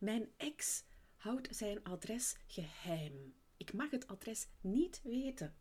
Mijn 0.00 0.28
ex 0.36 0.84
houdt 1.16 1.56
zijn 1.56 1.84
adres 1.84 2.36
geheim. 2.46 3.34
Ik 3.56 3.72
mag 3.72 3.90
het 3.90 4.06
adres 4.06 4.48
niet 4.60 5.00
weten. 5.02 5.54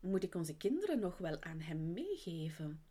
Moet 0.00 0.22
ik 0.22 0.34
onze 0.34 0.56
kinderen 0.56 0.98
nog 0.98 1.18
wel 1.18 1.42
aan 1.42 1.60
hem 1.60 1.92
meegeven? 1.92 2.84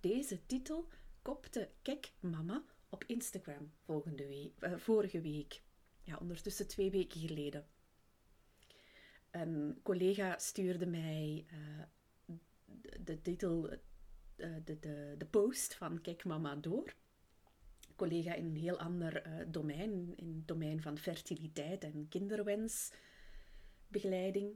Deze 0.00 0.46
titel 0.46 0.88
kopte 1.22 1.70
Kek 1.82 2.12
Mama 2.20 2.64
op 2.88 3.04
Instagram 3.04 3.72
week, 4.14 4.52
eh, 4.60 4.76
vorige 4.76 5.20
week. 5.20 5.62
Ja, 6.02 6.16
ondertussen 6.16 6.68
twee 6.68 6.90
weken 6.90 7.20
geleden. 7.20 7.66
Een 9.30 9.80
collega 9.82 10.38
stuurde 10.38 10.86
mij 10.86 11.46
uh, 11.52 12.36
de, 13.00 13.20
titel, 13.22 13.72
uh, 13.72 13.78
de, 14.64 14.78
de, 14.78 15.14
de 15.18 15.26
post 15.26 15.74
van 15.74 16.00
Kek 16.00 16.24
Mama 16.24 16.56
door. 16.56 16.94
Collega 18.02 18.34
in 18.34 18.44
een 18.44 18.56
heel 18.56 18.78
ander 18.78 19.26
uh, 19.26 19.32
domein, 19.48 20.12
in 20.16 20.34
het 20.34 20.48
domein 20.48 20.82
van 20.82 20.98
fertiliteit 20.98 21.84
en 21.84 22.06
kinderwensbegeleiding. 22.08 24.54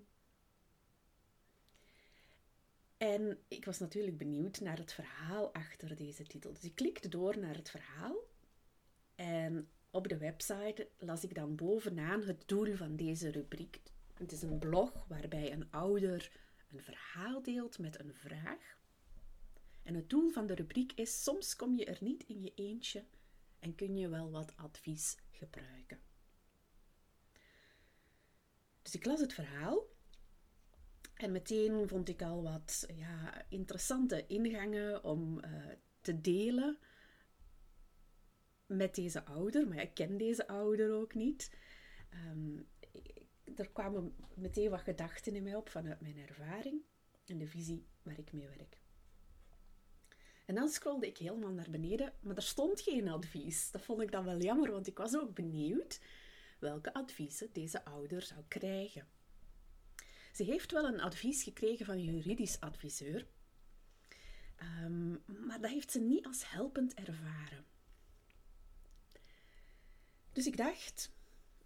En 2.96 3.38
ik 3.48 3.64
was 3.64 3.78
natuurlijk 3.78 4.18
benieuwd 4.18 4.60
naar 4.60 4.78
het 4.78 4.92
verhaal 4.92 5.52
achter 5.52 5.96
deze 5.96 6.22
titel. 6.22 6.52
Dus 6.52 6.64
ik 6.64 6.74
klikte 6.74 7.08
door 7.08 7.38
naar 7.38 7.54
het 7.54 7.70
verhaal. 7.70 8.16
En 9.14 9.68
op 9.90 10.08
de 10.08 10.18
website 10.18 10.88
las 10.98 11.24
ik 11.24 11.34
dan 11.34 11.54
bovenaan 11.54 12.22
het 12.22 12.48
doel 12.48 12.74
van 12.74 12.96
deze 12.96 13.30
rubriek. 13.30 13.80
Het 14.14 14.32
is 14.32 14.42
een 14.42 14.58
blog 14.58 15.06
waarbij 15.08 15.52
een 15.52 15.70
ouder 15.70 16.32
een 16.72 16.82
verhaal 16.82 17.42
deelt 17.42 17.78
met 17.78 18.00
een 18.00 18.14
vraag. 18.14 18.78
En 19.82 19.94
het 19.94 20.10
doel 20.10 20.30
van 20.30 20.46
de 20.46 20.54
rubriek 20.54 20.92
is: 20.92 21.22
soms 21.22 21.56
kom 21.56 21.76
je 21.76 21.84
er 21.84 21.98
niet 22.00 22.24
in 22.26 22.42
je 22.42 22.52
eentje 22.54 23.04
en 23.66 23.74
kun 23.74 23.96
je 23.96 24.08
wel 24.08 24.30
wat 24.30 24.56
advies 24.56 25.16
gebruiken. 25.30 26.00
Dus 28.82 28.94
ik 28.94 29.04
las 29.04 29.20
het 29.20 29.32
verhaal 29.32 29.86
en 31.14 31.32
meteen 31.32 31.88
vond 31.88 32.08
ik 32.08 32.22
al 32.22 32.42
wat 32.42 32.86
ja, 32.94 33.44
interessante 33.48 34.26
ingangen 34.26 35.04
om 35.04 35.44
uh, 35.44 35.66
te 36.00 36.20
delen 36.20 36.78
met 38.66 38.94
deze 38.94 39.24
ouder. 39.24 39.68
Maar 39.68 39.82
ik 39.82 39.94
ken 39.94 40.16
deze 40.16 40.46
ouder 40.46 40.92
ook 40.92 41.14
niet. 41.14 41.56
Um, 42.14 42.68
er 43.56 43.70
kwamen 43.70 44.16
meteen 44.34 44.70
wat 44.70 44.80
gedachten 44.80 45.34
in 45.34 45.42
mij 45.42 45.54
op 45.54 45.68
vanuit 45.68 46.00
mijn 46.00 46.18
ervaring 46.18 46.82
en 47.24 47.38
de 47.38 47.46
visie 47.46 47.86
waar 48.02 48.18
ik 48.18 48.32
mee 48.32 48.48
werk. 48.48 48.78
En 50.46 50.54
dan 50.54 50.68
scrolde 50.68 51.06
ik 51.06 51.18
helemaal 51.18 51.52
naar 51.52 51.70
beneden, 51.70 52.12
maar 52.20 52.36
er 52.36 52.42
stond 52.42 52.80
geen 52.80 53.08
advies. 53.08 53.70
Dat 53.70 53.82
vond 53.82 54.02
ik 54.02 54.10
dan 54.10 54.24
wel 54.24 54.40
jammer, 54.40 54.70
want 54.70 54.86
ik 54.86 54.98
was 54.98 55.16
ook 55.16 55.34
benieuwd 55.34 56.00
welke 56.58 56.94
adviezen 56.94 57.48
deze 57.52 57.84
ouder 57.84 58.22
zou 58.22 58.40
krijgen. 58.48 59.06
Ze 60.32 60.44
heeft 60.44 60.72
wel 60.72 60.84
een 60.84 61.00
advies 61.00 61.42
gekregen 61.42 61.86
van 61.86 61.94
een 61.94 62.04
juridisch 62.04 62.60
adviseur, 62.60 63.26
um, 64.84 65.22
maar 65.26 65.60
dat 65.60 65.70
heeft 65.70 65.90
ze 65.90 66.00
niet 66.00 66.26
als 66.26 66.50
helpend 66.50 66.94
ervaren. 66.94 67.64
Dus 70.32 70.46
ik 70.46 70.56
dacht, 70.56 71.12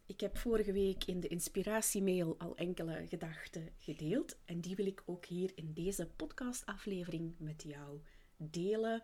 ik 0.06 0.20
heb 0.20 0.38
vorige 0.38 0.72
week 0.72 1.04
in 1.04 1.20
de 1.20 1.28
inspiratiemail 1.28 2.38
al 2.38 2.56
enkele 2.56 3.06
gedachten 3.08 3.68
gedeeld 3.78 4.38
en 4.44 4.60
die 4.60 4.76
wil 4.76 4.86
ik 4.86 5.02
ook 5.06 5.24
hier 5.24 5.52
in 5.54 5.72
deze 5.72 6.06
podcastaflevering 6.16 7.34
met 7.38 7.62
jou 7.62 8.00
delen. 8.40 9.02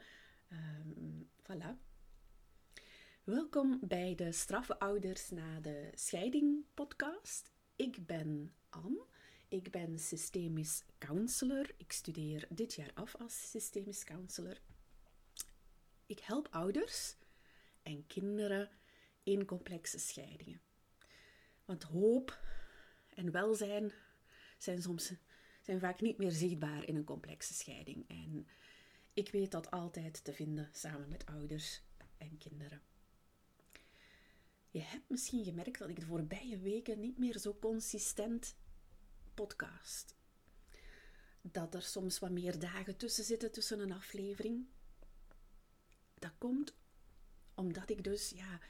Um, 0.53 1.31
voilà. 1.43 1.79
Welkom 3.25 3.79
bij 3.83 4.15
de 4.15 4.33
Straffe 4.33 4.79
Ouders 4.79 5.31
na 5.31 5.61
de 5.61 5.91
Scheiding 5.95 6.65
podcast. 6.75 7.53
Ik 7.77 8.07
ben 8.07 8.55
Anne. 8.71 9.05
Ik 9.49 9.71
ben 9.71 9.99
systemisch 9.99 10.85
counselor. 10.99 11.71
Ik 11.77 11.93
studeer 11.93 12.47
dit 12.51 12.75
jaar 12.75 12.91
af 12.95 13.17
als 13.17 13.51
systemisch 13.51 14.05
counselor. 14.05 14.61
Ik 16.07 16.19
help 16.19 16.49
ouders 16.51 17.17
en 17.83 18.07
kinderen 18.07 18.71
in 19.23 19.45
complexe 19.45 19.99
scheidingen. 19.99 20.61
Want 21.65 21.83
hoop 21.83 22.41
en 23.15 23.31
welzijn 23.31 23.93
zijn 24.59 24.83
soms 24.83 25.13
zijn 25.63 25.81
vaak 25.81 26.01
niet 26.01 26.19
meer 26.19 26.31
zichtbaar 26.31 26.89
in 26.89 26.97
een 26.97 27.05
complexe 27.05 27.55
scheiding. 27.55 28.09
En 28.09 28.47
ik 29.17 29.31
weet 29.31 29.51
dat 29.51 29.71
altijd 29.71 30.25
te 30.25 30.33
vinden 30.33 30.69
samen 30.73 31.09
met 31.09 31.27
ouders 31.27 31.83
en 32.19 32.39
kinderen. 32.39 32.83
Je 34.71 34.81
hebt 34.81 35.09
misschien 35.09 35.45
gemerkt 35.45 35.79
dat 35.79 35.89
ik 35.89 36.01
de 36.01 36.07
voorbije 36.07 36.59
weken 36.59 37.01
niet 37.01 37.19
meer 37.19 37.39
zo 37.39 37.57
consistent 37.61 38.57
podcast. 39.35 40.15
Dat 41.41 41.75
er 41.75 41.83
soms 41.83 42.19
wat 42.19 42.31
meer 42.31 42.59
dagen 42.59 42.97
tussen 42.97 43.25
zitten 43.25 43.53
tussen 43.53 43.81
een 43.81 43.93
aflevering. 43.93 44.67
Dat 46.15 46.33
komt 46.39 46.75
omdat 47.55 47.91
ik 47.91 48.05
dus 48.05 48.31
ja, 48.31 48.61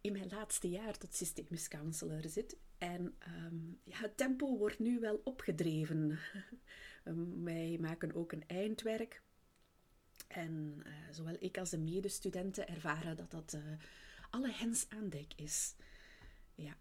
in 0.00 0.12
mijn 0.12 0.28
laatste 0.28 0.68
jaar 0.68 0.98
tot 0.98 1.14
systemisch 1.14 1.68
counselor 1.68 2.28
zit. 2.28 2.56
En 2.78 3.16
um, 3.28 3.80
ja, 3.84 3.96
het 3.96 4.16
tempo 4.16 4.56
wordt 4.56 4.78
nu 4.78 5.00
wel 5.00 5.20
opgedreven. 5.24 6.18
wij 7.44 7.78
maken 7.80 8.14
ook 8.14 8.32
een 8.32 8.46
eindwerk. 8.46 9.22
En 10.32 10.82
uh, 10.86 10.92
zowel 11.10 11.36
ik 11.38 11.58
als 11.58 11.70
de 11.70 11.78
medestudenten 11.78 12.68
ervaren 12.68 13.16
dat 13.16 13.30
dat 13.30 13.52
uh, 13.52 13.62
alle 14.30 14.52
hens 14.52 14.88
aan 14.88 15.08
dek 15.08 15.32
is. 15.36 15.74
Ja. 16.54 16.76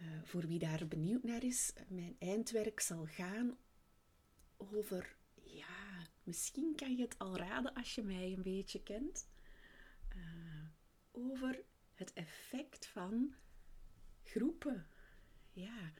Uh, 0.00 0.22
voor 0.22 0.46
wie 0.46 0.58
daar 0.58 0.88
benieuwd 0.88 1.22
naar 1.22 1.44
is, 1.44 1.72
mijn 1.88 2.16
eindwerk 2.18 2.80
zal 2.80 3.06
gaan 3.06 3.56
over, 4.56 5.16
ja, 5.34 6.06
misschien 6.22 6.74
kan 6.76 6.96
je 6.96 7.02
het 7.02 7.18
al 7.18 7.36
raden 7.36 7.74
als 7.74 7.94
je 7.94 8.02
mij 8.02 8.32
een 8.32 8.42
beetje 8.42 8.82
kent 8.82 9.28
over 11.10 11.64
het 11.94 12.12
effect 12.12 12.86
van 12.86 13.34
groepen. 14.22 14.86
Ja, 15.52 15.92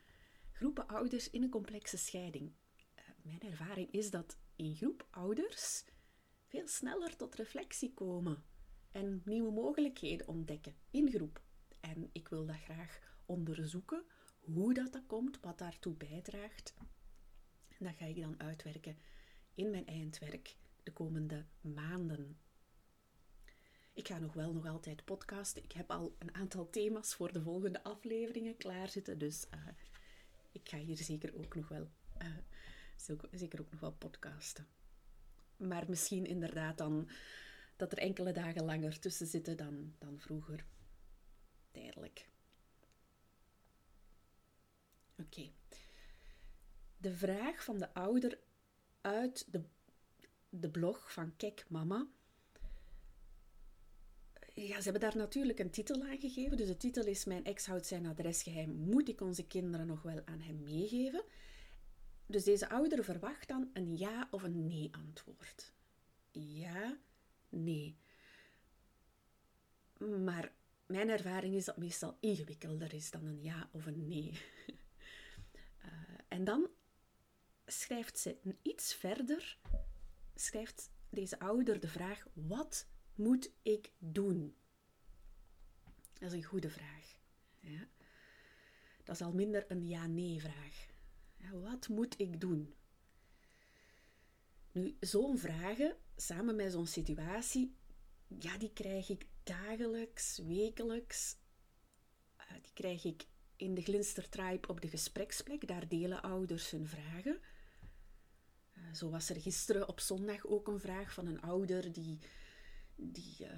groepen 0.52 0.86
ouders 0.86 1.30
in 1.30 1.42
een 1.42 1.50
complexe 1.50 1.96
scheiding. 1.96 2.52
Eh, 2.94 3.04
mijn 3.22 3.40
ervaring 3.40 3.90
is 3.92 4.10
dat 4.10 4.36
in 4.56 4.74
groep 4.76 5.06
ouders 5.10 5.84
veel 6.48 6.66
sneller 6.66 7.16
tot 7.16 7.34
reflectie 7.34 7.94
komen 7.94 8.44
en 8.90 9.22
nieuwe 9.24 9.52
mogelijkheden 9.52 10.28
ontdekken 10.28 10.74
in 10.90 11.10
groep. 11.10 11.42
En 11.80 12.08
ik 12.12 12.28
wil 12.28 12.46
dat 12.46 12.56
graag 12.56 13.00
onderzoeken, 13.26 14.04
hoe 14.40 14.74
dat, 14.74 14.92
dat 14.92 15.06
komt, 15.06 15.40
wat 15.40 15.58
daartoe 15.58 15.94
bijdraagt. 15.94 16.74
En 17.68 17.84
dat 17.84 17.94
ga 17.94 18.04
ik 18.04 18.20
dan 18.20 18.40
uitwerken 18.40 18.98
in 19.54 19.70
mijn 19.70 19.86
eindwerk 19.86 20.56
de 20.82 20.92
komende 20.92 21.46
maanden. 21.60 22.38
Ik 23.92 24.08
ga 24.08 24.18
nog 24.18 24.32
wel 24.32 24.52
nog 24.52 24.66
altijd 24.66 25.04
podcasten. 25.04 25.62
Ik 25.62 25.72
heb 25.72 25.90
al 25.90 26.16
een 26.18 26.34
aantal 26.34 26.70
thema's 26.70 27.14
voor 27.14 27.32
de 27.32 27.42
volgende 27.42 27.82
afleveringen 27.82 28.56
klaarzitten. 28.56 29.18
Dus 29.18 29.46
uh, 29.54 29.68
ik 30.52 30.68
ga 30.68 30.78
hier 30.78 30.96
zeker 30.96 31.34
ook 31.36 31.54
nog 31.54 31.68
wel, 31.68 31.88
uh, 32.22 32.36
zeker 33.30 33.60
ook 33.60 33.70
nog 33.70 33.80
wel 33.80 33.92
podcasten. 33.92 34.66
Maar 35.58 35.84
misschien 35.88 36.26
inderdaad 36.26 36.78
dan 36.78 37.08
dat 37.76 37.92
er 37.92 37.98
enkele 37.98 38.32
dagen 38.32 38.64
langer 38.64 38.98
tussen 38.98 39.26
zitten 39.26 39.56
dan, 39.56 39.94
dan 39.98 40.18
vroeger. 40.18 40.64
Tijdelijk. 41.70 42.28
Oké. 45.18 45.50
De 46.96 47.12
vraag 47.12 47.64
van 47.64 47.78
de 47.78 47.94
ouder 47.94 48.38
uit 49.00 49.52
de, 49.52 49.62
de 50.48 50.70
blog 50.70 51.12
van 51.12 51.36
Kek 51.36 51.64
Mama 51.68 52.06
ja, 54.66 54.76
ze 54.76 54.82
hebben 54.82 55.00
daar 55.00 55.16
natuurlijk 55.16 55.58
een 55.58 55.70
titel 55.70 56.02
aan 56.02 56.18
gegeven. 56.18 56.56
Dus 56.56 56.66
de 56.66 56.76
titel 56.76 57.06
is 57.06 57.24
Mijn 57.24 57.44
ex 57.44 57.66
houdt 57.66 57.86
zijn 57.86 58.06
adres 58.06 58.42
geheim. 58.42 58.70
Moet 58.70 59.08
ik 59.08 59.20
onze 59.20 59.46
kinderen 59.46 59.86
nog 59.86 60.02
wel 60.02 60.20
aan 60.24 60.40
hem 60.40 60.62
meegeven? 60.62 61.22
Dus 62.28 62.44
deze 62.44 62.68
ouder 62.68 63.04
verwacht 63.04 63.48
dan 63.48 63.70
een 63.72 63.96
ja 63.96 64.28
of 64.30 64.42
een 64.42 64.66
nee 64.66 64.88
antwoord. 64.92 65.72
Ja, 66.30 66.98
nee. 67.48 67.98
Maar 69.98 70.52
mijn 70.86 71.08
ervaring 71.08 71.54
is 71.54 71.64
dat 71.64 71.74
het 71.74 71.84
meestal 71.84 72.16
ingewikkelder 72.20 72.94
is 72.94 73.10
dan 73.10 73.26
een 73.26 73.42
ja 73.42 73.68
of 73.72 73.86
een 73.86 74.08
nee. 74.08 74.40
Uh, 75.84 75.92
en 76.28 76.44
dan 76.44 76.68
schrijft 77.66 78.18
ze 78.18 78.56
iets 78.62 78.94
verder, 78.94 79.58
schrijft 80.34 80.90
deze 81.10 81.38
ouder 81.38 81.80
de 81.80 81.88
vraag: 81.88 82.26
wat 82.32 82.88
moet 83.14 83.50
ik 83.62 83.92
doen? 83.98 84.56
Dat 86.12 86.32
is 86.32 86.32
een 86.32 86.44
goede 86.44 86.70
vraag. 86.70 87.16
Ja. 87.60 87.88
Dat 89.04 89.14
is 89.14 89.22
al 89.22 89.32
minder 89.32 89.64
een 89.68 89.86
ja-nee-vraag. 89.86 90.86
Ja, 90.86 90.87
wat 91.52 91.88
moet 91.88 92.14
ik 92.18 92.40
doen? 92.40 92.74
Nu, 94.72 94.96
zo'n 95.00 95.38
vragen, 95.38 95.96
samen 96.16 96.56
met 96.56 96.72
zo'n 96.72 96.86
situatie, 96.86 97.76
ja, 98.38 98.58
die 98.58 98.72
krijg 98.72 99.08
ik 99.08 99.26
dagelijks, 99.42 100.38
wekelijks. 100.38 101.36
Uh, 102.38 102.62
die 102.62 102.72
krijg 102.72 103.04
ik 103.04 103.26
in 103.56 103.74
de 103.74 103.82
Glinstertribe 103.82 104.68
op 104.68 104.80
de 104.80 104.88
gespreksplek. 104.88 105.66
Daar 105.66 105.88
delen 105.88 106.22
ouders 106.22 106.70
hun 106.70 106.86
vragen. 106.86 107.40
Uh, 108.76 108.94
zo 108.94 109.10
was 109.10 109.28
er 109.28 109.40
gisteren 109.40 109.88
op 109.88 110.00
zondag 110.00 110.46
ook 110.46 110.68
een 110.68 110.80
vraag 110.80 111.12
van 111.12 111.26
een 111.26 111.40
ouder 111.40 111.92
die, 111.92 112.18
die 112.94 113.36
uh, 113.40 113.48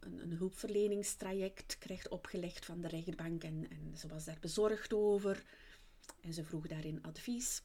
een, 0.00 0.18
een, 0.22 0.32
hulpverleningstraject 0.32 1.78
krijgt 1.78 2.08
opgelegd 2.08 2.64
van 2.64 2.80
de 2.80 2.88
rechtbank. 2.88 3.44
En, 3.44 3.70
en 3.70 3.96
ze 3.96 4.08
was 4.08 4.24
daar 4.24 4.38
bezorgd 4.40 4.92
over. 4.92 5.44
En 6.20 6.32
ze 6.32 6.44
vroeg 6.44 6.66
daarin 6.66 7.02
advies. 7.02 7.62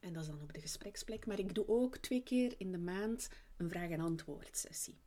En 0.00 0.12
dat 0.12 0.22
is 0.22 0.28
dan 0.28 0.42
op 0.42 0.52
de 0.52 0.60
gespreksplek. 0.60 1.26
Maar 1.26 1.38
ik 1.38 1.54
doe 1.54 1.68
ook 1.68 1.96
twee 1.96 2.22
keer 2.22 2.54
in 2.58 2.72
de 2.72 2.78
maand 2.78 3.28
een 3.56 3.68
vraag- 3.68 3.90
en 3.90 4.00
antwoord 4.00 4.56
sessie. 4.56 5.00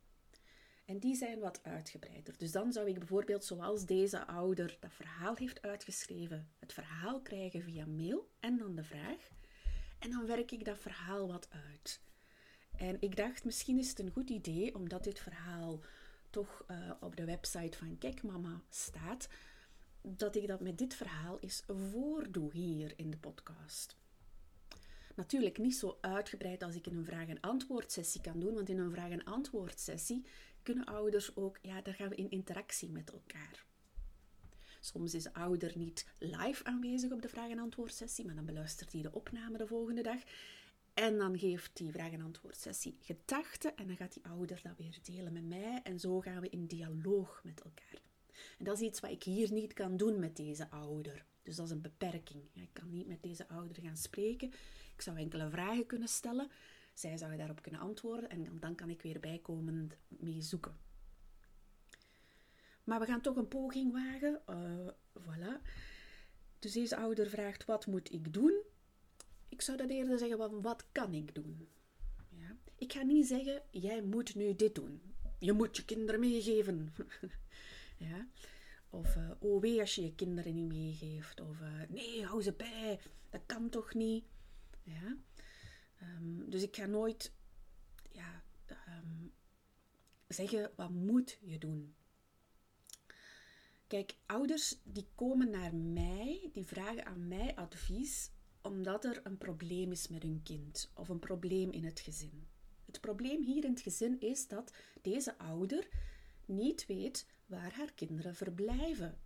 En 0.84 0.98
die 0.98 1.14
zijn 1.14 1.38
wat 1.38 1.60
uitgebreider. 1.62 2.38
Dus 2.38 2.52
dan 2.52 2.72
zou 2.72 2.88
ik 2.88 2.98
bijvoorbeeld, 2.98 3.44
zoals 3.44 3.86
deze 3.86 4.26
ouder 4.26 4.76
dat 4.80 4.92
verhaal 4.92 5.36
heeft 5.36 5.62
uitgeschreven, 5.62 6.48
het 6.58 6.72
verhaal 6.72 7.20
krijgen 7.20 7.62
via 7.62 7.86
mail 7.86 8.30
en 8.40 8.58
dan 8.58 8.74
de 8.74 8.84
vraag. 8.84 9.30
En 9.98 10.10
dan 10.10 10.26
werk 10.26 10.50
ik 10.50 10.64
dat 10.64 10.78
verhaal 10.78 11.28
wat 11.28 11.48
uit. 11.50 12.00
En 12.76 12.96
ik 13.00 13.16
dacht, 13.16 13.44
misschien 13.44 13.78
is 13.78 13.88
het 13.88 13.98
een 13.98 14.10
goed 14.10 14.30
idee, 14.30 14.74
omdat 14.74 15.04
dit 15.04 15.18
verhaal 15.18 15.80
toch 16.30 16.64
uh, 16.70 16.90
op 17.00 17.16
de 17.16 17.24
website 17.24 17.78
van 17.78 17.98
Kekmama 17.98 18.62
staat, 18.68 19.28
dat 20.08 20.36
ik 20.36 20.46
dat 20.46 20.60
met 20.60 20.78
dit 20.78 20.94
verhaal 20.94 21.40
eens 21.40 21.62
voordoe 21.66 22.52
hier 22.52 22.92
in 22.96 23.10
de 23.10 23.18
podcast. 23.18 23.96
Natuurlijk 25.14 25.58
niet 25.58 25.76
zo 25.76 25.98
uitgebreid 26.00 26.62
als 26.62 26.74
ik 26.74 26.86
in 26.86 26.96
een 26.96 27.04
vraag- 27.04 27.28
en 27.28 27.40
antwoordsessie 27.40 28.20
kan 28.20 28.40
doen, 28.40 28.54
want 28.54 28.68
in 28.68 28.78
een 28.78 28.90
vraag- 28.90 29.10
en 29.10 29.24
antwoordsessie 29.24 30.26
kunnen 30.62 30.84
ouders 30.84 31.36
ook, 31.36 31.58
ja, 31.62 31.80
daar 31.80 31.94
gaan 31.94 32.08
we 32.08 32.14
in 32.14 32.30
interactie 32.30 32.90
met 32.90 33.12
elkaar. 33.12 33.64
Soms 34.80 35.14
is 35.14 35.22
de 35.22 35.34
ouder 35.34 35.72
niet 35.78 36.06
live 36.18 36.64
aanwezig 36.64 37.10
op 37.10 37.22
de 37.22 37.28
vraag- 37.28 37.50
en 37.50 37.58
antwoordsessie, 37.58 38.24
maar 38.24 38.34
dan 38.34 38.44
beluistert 38.44 38.92
hij 38.92 39.02
de 39.02 39.12
opname 39.12 39.58
de 39.58 39.66
volgende 39.66 40.02
dag. 40.02 40.20
En 40.94 41.18
dan 41.18 41.38
geeft 41.38 41.76
die 41.76 41.92
vraag- 41.92 42.12
en 42.12 42.20
antwoordsessie 42.20 42.96
gedachten 43.00 43.76
en 43.76 43.86
dan 43.86 43.96
gaat 43.96 44.12
die 44.12 44.24
ouder 44.24 44.60
dat 44.62 44.76
weer 44.76 44.98
delen 45.02 45.32
met 45.32 45.44
mij. 45.44 45.80
En 45.82 46.00
zo 46.00 46.20
gaan 46.20 46.40
we 46.40 46.48
in 46.48 46.66
dialoog 46.66 47.40
met 47.44 47.60
elkaar. 47.60 47.85
Dat 48.66 48.80
is 48.80 48.86
iets 48.86 49.00
wat 49.00 49.10
ik 49.10 49.22
hier 49.22 49.52
niet 49.52 49.72
kan 49.72 49.96
doen 49.96 50.18
met 50.18 50.36
deze 50.36 50.70
ouder. 50.70 51.24
Dus 51.42 51.56
dat 51.56 51.66
is 51.66 51.72
een 51.72 51.80
beperking. 51.80 52.42
Ik 52.52 52.68
kan 52.72 52.90
niet 52.90 53.06
met 53.06 53.22
deze 53.22 53.48
ouder 53.48 53.82
gaan 53.82 53.96
spreken. 53.96 54.48
Ik 54.94 55.02
zou 55.02 55.16
enkele 55.16 55.50
vragen 55.50 55.86
kunnen 55.86 56.08
stellen. 56.08 56.50
Zij 56.94 57.16
zou 57.16 57.36
daarop 57.36 57.62
kunnen 57.62 57.80
antwoorden 57.80 58.30
en 58.30 58.58
dan 58.60 58.74
kan 58.74 58.90
ik 58.90 59.02
weer 59.02 59.20
bijkomend 59.20 59.96
mee 60.08 60.42
zoeken. 60.42 60.76
Maar 62.84 63.00
we 63.00 63.06
gaan 63.06 63.20
toch 63.20 63.36
een 63.36 63.48
poging 63.48 63.92
wagen. 63.92 64.42
Uh, 64.50 64.88
voilà. 65.18 65.62
Dus 66.58 66.72
deze 66.72 66.96
ouder 66.96 67.28
vraagt: 67.28 67.64
wat 67.64 67.86
moet 67.86 68.12
ik 68.12 68.32
doen? 68.32 68.62
Ik 69.48 69.62
zou 69.62 69.76
dat 69.76 69.90
eerder 69.90 70.18
zeggen: 70.18 70.62
wat 70.62 70.84
kan 70.92 71.14
ik 71.14 71.34
doen? 71.34 71.68
Ja. 72.28 72.56
Ik 72.76 72.92
ga 72.92 73.02
niet 73.02 73.26
zeggen: 73.26 73.62
jij 73.70 74.02
moet 74.02 74.34
nu 74.34 74.56
dit 74.56 74.74
doen. 74.74 75.02
Je 75.38 75.52
moet 75.52 75.76
je 75.76 75.84
kinderen 75.84 76.20
meegeven. 76.20 76.94
ja. 77.96 78.28
Of 78.96 79.16
uh, 79.16 79.30
oh 79.38 79.60
wee 79.60 79.80
als 79.80 79.94
je 79.94 80.02
je 80.02 80.14
kinderen 80.14 80.54
niet 80.54 80.66
meegeeft. 80.66 81.40
Of 81.40 81.60
uh, 81.60 81.82
nee, 81.88 82.24
hou 82.24 82.42
ze 82.42 82.52
bij. 82.52 83.00
Dat 83.30 83.40
kan 83.46 83.68
toch 83.68 83.94
niet? 83.94 84.24
Ja. 84.82 85.16
Um, 86.02 86.50
dus 86.50 86.62
ik 86.62 86.76
ga 86.76 86.86
nooit 86.86 87.32
ja, 88.12 88.42
um, 88.68 89.32
zeggen 90.28 90.70
wat 90.76 90.90
moet 90.90 91.38
je 91.42 91.58
doen. 91.58 91.94
Kijk, 93.86 94.14
ouders 94.26 94.78
die 94.82 95.06
komen 95.14 95.50
naar 95.50 95.74
mij, 95.74 96.50
die 96.52 96.66
vragen 96.66 97.06
aan 97.06 97.28
mij 97.28 97.54
advies 97.56 98.30
omdat 98.62 99.04
er 99.04 99.20
een 99.24 99.38
probleem 99.38 99.92
is 99.92 100.08
met 100.08 100.22
hun 100.22 100.40
kind 100.42 100.90
of 100.94 101.08
een 101.08 101.18
probleem 101.18 101.70
in 101.70 101.84
het 101.84 102.00
gezin. 102.00 102.46
Het 102.84 103.00
probleem 103.00 103.42
hier 103.42 103.64
in 103.64 103.70
het 103.70 103.80
gezin 103.80 104.20
is 104.20 104.48
dat 104.48 104.72
deze 105.02 105.38
ouder 105.38 105.88
niet 106.44 106.86
weet 106.86 107.26
waar 107.46 107.72
haar 107.72 107.92
kinderen 107.92 108.34
verblijven 108.34 109.18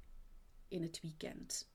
in 0.68 0.82
het 0.82 1.00
weekend. 1.00 1.68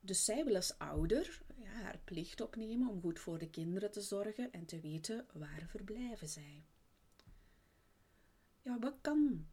Dus 0.00 0.24
zij 0.24 0.44
wil 0.44 0.54
als 0.54 0.78
ouder 0.78 1.42
ja, 1.56 1.70
haar 1.70 1.98
plicht 2.04 2.40
opnemen 2.40 2.88
om 2.88 3.00
goed 3.00 3.18
voor 3.18 3.38
de 3.38 3.50
kinderen 3.50 3.90
te 3.90 4.00
zorgen 4.00 4.52
en 4.52 4.64
te 4.64 4.80
weten 4.80 5.26
waar 5.32 5.66
verblijven 5.66 6.28
zij. 6.28 6.64
Ja, 8.62 8.78
wat 8.78 8.94
kan 9.00 9.46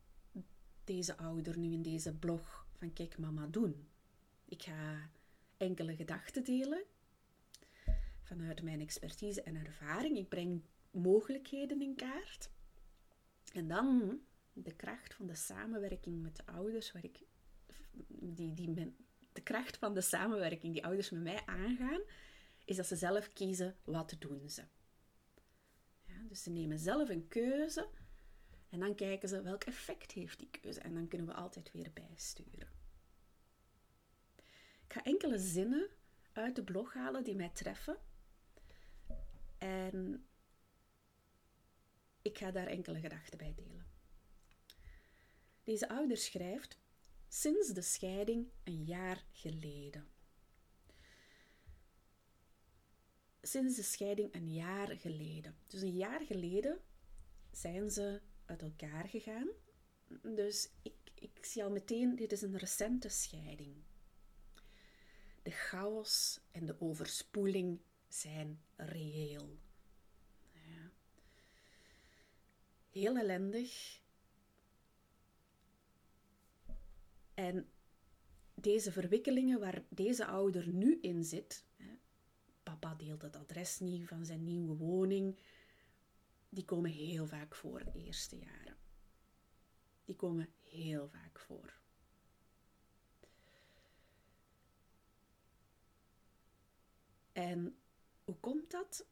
deze 0.84 1.18
ouder 1.18 1.57
nu 1.57 1.72
in 1.72 1.81
deze 1.81 2.16
blog 2.16 2.68
van 2.74 2.94
Kijk 2.94 3.18
Mama 3.18 3.48
doen? 3.48 3.88
Ik 4.46 4.63
ga 4.63 5.10
enkele 5.57 5.96
gedachten 5.96 6.44
delen 6.44 6.84
vanuit 8.22 8.62
mijn 8.62 8.81
expertise 8.81 9.42
en 9.42 9.56
ervaring. 9.56 10.18
Ik 10.18 10.30
breng 10.30 10.62
mogelijkheden 10.92 11.81
in 11.81 11.96
kaart. 11.96 12.50
En 13.54 13.68
dan 13.68 14.19
de 14.54 14.75
kracht 14.75 15.13
van 15.13 15.28
de 15.28 15.36
samenwerking 15.36 16.22
met 16.22 16.36
de 16.36 16.46
ouders, 16.46 16.92
waar 16.92 17.04
ik, 17.04 17.19
die, 18.07 18.54
die 18.54 18.94
de 19.34 19.42
kracht 19.42 19.78
van 19.78 19.94
de 19.94 20.01
samenwerking 20.01 20.74
die 20.74 20.86
ouders 20.86 21.10
met 21.10 21.22
mij 21.22 21.46
aangaan, 21.46 22.01
is 22.66 22.75
dat 22.75 22.86
ze 22.86 22.96
zelf 22.96 23.34
kiezen 23.34 23.75
wat 23.84 24.16
doen 24.19 24.50
ze. 24.50 24.63
Ja, 26.06 26.28
dus 26.28 26.44
ze 26.44 26.50
nemen 26.50 26.80
zelf 26.80 27.10
een 27.10 27.28
keuze 27.28 27.88
en 28.69 28.80
dan 28.80 28.96
kijken 28.96 29.30
ze 29.30 29.42
welk 29.42 29.63
effect 29.63 30.12
heeft 30.12 30.40
die 30.40 30.50
keuze 30.50 30.80
en 30.80 30.94
dan 30.94 31.07
kunnen 31.07 31.28
we 31.28 31.34
altijd 31.34 31.72
weer 31.72 31.92
bijsturen. 31.94 32.69
Ik 34.86 34.96
ga 34.96 35.04
enkele 35.04 35.40
zinnen 35.40 35.90
uit 36.34 36.56
de 36.56 36.63
blog 36.63 36.94
halen 36.94 37.24
die 37.24 37.36
mij 37.36 37.50
treffen 37.50 37.98
en 39.57 40.25
ik 42.29 42.37
ga 42.37 42.51
daar 42.51 42.67
enkele 42.67 42.99
gedachten 42.99 43.37
bij 43.37 43.53
delen. 43.55 43.87
Deze 45.63 45.89
ouder 45.89 46.17
schrijft: 46.17 46.79
Sinds 47.27 47.73
de 47.73 47.81
scheiding 47.81 48.47
een 48.63 48.83
jaar 48.83 49.23
geleden. 49.31 50.07
Sinds 53.41 53.75
de 53.75 53.83
scheiding 53.83 54.33
een 54.33 54.53
jaar 54.53 54.97
geleden. 54.97 55.57
Dus 55.67 55.81
een 55.81 55.95
jaar 55.95 56.25
geleden 56.25 56.79
zijn 57.51 57.91
ze 57.91 58.21
uit 58.45 58.62
elkaar 58.62 59.07
gegaan. 59.07 59.48
Dus 60.21 60.69
ik, 60.81 60.95
ik 61.13 61.45
zie 61.45 61.63
al 61.63 61.71
meteen, 61.71 62.15
dit 62.15 62.31
is 62.31 62.41
een 62.41 62.57
recente 62.57 63.09
scheiding. 63.09 63.75
De 65.43 65.51
chaos 65.51 66.39
en 66.51 66.65
de 66.65 66.81
overspoeling 66.81 67.79
zijn 68.07 68.62
reëel. 68.75 69.57
Ja. 70.51 70.91
Heel 72.89 73.17
ellendig. 73.17 74.01
En 77.34 77.69
deze 78.53 78.91
verwikkelingen 78.91 79.60
waar 79.60 79.84
deze 79.89 80.25
ouder 80.25 80.67
nu 80.67 81.00
in 81.01 81.24
zit, 81.24 81.65
hè, 81.75 81.98
papa 82.63 82.96
deelt 82.96 83.22
het 83.22 83.36
adres 83.36 83.79
niet 83.79 84.08
van 84.08 84.25
zijn 84.25 84.43
nieuwe 84.43 84.75
woning, 84.75 85.39
die 86.50 86.65
komen 86.65 86.91
heel 86.91 87.27
vaak 87.27 87.55
voor 87.55 87.84
de 87.84 87.91
eerste 87.93 88.38
jaren. 88.38 88.77
Die 90.05 90.15
komen 90.15 90.50
heel 90.63 91.10
vaak 91.10 91.39
voor. 91.39 91.77
En 97.31 97.77
hoe 98.24 98.36
komt 98.39 98.72
dat? 98.72 99.05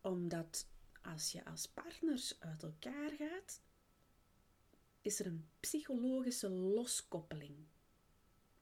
Omdat 0.00 0.66
als 1.12 1.32
je 1.32 1.44
als 1.44 1.68
partners 1.68 2.40
uit 2.40 2.62
elkaar 2.62 3.10
gaat, 3.10 3.60
is 5.00 5.20
er 5.20 5.26
een 5.26 5.48
psychologische 5.60 6.48
loskoppeling. 6.48 7.56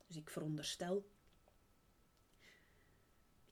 Dus 0.07 0.17
ik 0.17 0.31
veronderstel, 0.31 1.11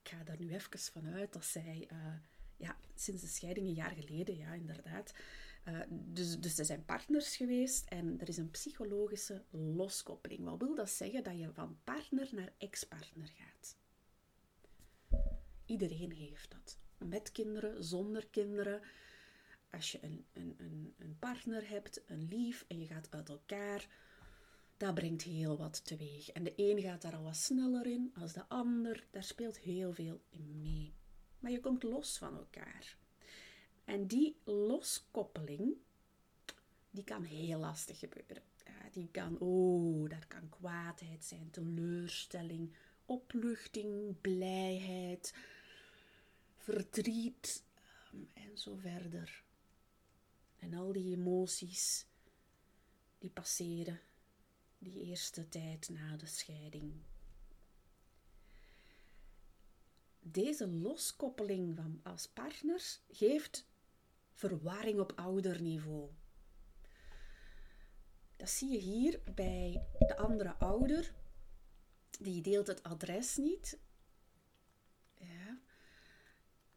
ik 0.02 0.08
ga 0.08 0.24
daar 0.24 0.38
nu 0.38 0.54
even 0.54 0.78
vanuit 0.78 1.32
dat 1.32 1.44
zij, 1.44 1.88
uh, 1.92 2.14
ja, 2.56 2.76
sinds 2.94 3.22
de 3.22 3.28
scheiding 3.28 3.66
een 3.66 3.74
jaar 3.74 3.94
geleden, 3.94 4.36
ja, 4.36 4.52
inderdaad. 4.52 5.14
Uh, 5.68 5.80
dus, 5.88 6.40
dus 6.40 6.54
ze 6.54 6.64
zijn 6.64 6.84
partners 6.84 7.36
geweest 7.36 7.88
en 7.88 8.20
er 8.20 8.28
is 8.28 8.36
een 8.36 8.50
psychologische 8.50 9.44
loskoppeling. 9.50 10.44
Wat 10.44 10.58
wil 10.58 10.74
dat 10.74 10.90
zeggen? 10.90 11.24
Dat 11.24 11.38
je 11.38 11.52
van 11.52 11.78
partner 11.84 12.28
naar 12.32 12.52
ex-partner 12.58 13.32
gaat. 13.34 13.76
Iedereen 15.64 16.12
heeft 16.12 16.50
dat. 16.50 16.78
Met 16.98 17.32
kinderen, 17.32 17.84
zonder 17.84 18.26
kinderen. 18.26 18.80
Als 19.70 19.92
je 19.92 19.98
een, 20.02 20.26
een, 20.32 20.54
een, 20.58 20.94
een 20.98 21.16
partner 21.18 21.68
hebt, 21.68 22.02
een 22.06 22.28
lief, 22.28 22.64
en 22.68 22.78
je 22.78 22.86
gaat 22.86 23.08
uit 23.10 23.28
elkaar, 23.28 23.88
dat 24.76 24.94
brengt 24.94 25.22
heel 25.22 25.56
wat 25.56 25.84
teweeg. 25.84 26.30
En 26.30 26.44
de 26.44 26.52
een 26.56 26.80
gaat 26.80 27.02
daar 27.02 27.16
al 27.16 27.22
wat 27.22 27.36
sneller 27.36 27.86
in 27.86 28.12
als 28.20 28.32
de 28.32 28.48
ander. 28.48 29.06
Daar 29.10 29.24
speelt 29.24 29.58
heel 29.58 29.92
veel 29.92 30.20
in 30.30 30.60
mee. 30.60 30.94
Maar 31.38 31.50
je 31.50 31.60
komt 31.60 31.82
los 31.82 32.18
van 32.18 32.36
elkaar. 32.36 32.96
En 33.84 34.06
die 34.06 34.40
loskoppeling, 34.44 35.74
die 36.90 37.04
kan 37.04 37.22
heel 37.22 37.58
lastig 37.58 37.98
gebeuren. 37.98 38.42
Die 38.90 39.08
kan, 39.10 39.38
oh, 39.38 40.08
dat 40.08 40.26
kan 40.26 40.48
kwaadheid 40.48 41.24
zijn, 41.24 41.50
teleurstelling, 41.50 42.74
opluchting, 43.04 44.20
blijheid, 44.20 45.34
verdriet 46.66 47.64
um, 48.12 48.30
en 48.34 48.58
zo 48.58 48.76
verder. 48.76 49.44
En 50.56 50.74
al 50.74 50.92
die 50.92 51.16
emoties 51.16 52.06
die 53.18 53.30
passeren 53.30 54.00
die 54.78 55.04
eerste 55.04 55.48
tijd 55.48 55.88
na 55.88 56.16
de 56.16 56.26
scheiding. 56.26 56.92
Deze 60.20 60.68
loskoppeling 60.68 61.76
van 61.76 62.00
als 62.02 62.28
partners 62.28 63.00
geeft 63.10 63.66
verwarring 64.32 65.00
op 65.00 65.12
ouderniveau. 65.16 66.10
Dat 68.36 68.50
zie 68.50 68.70
je 68.70 68.78
hier 68.78 69.20
bij 69.34 69.86
de 69.98 70.16
andere 70.16 70.54
ouder. 70.54 71.14
Die 72.20 72.42
deelt 72.42 72.66
het 72.66 72.82
adres 72.82 73.36
niet. 73.36 73.78
Ja. 75.14 75.58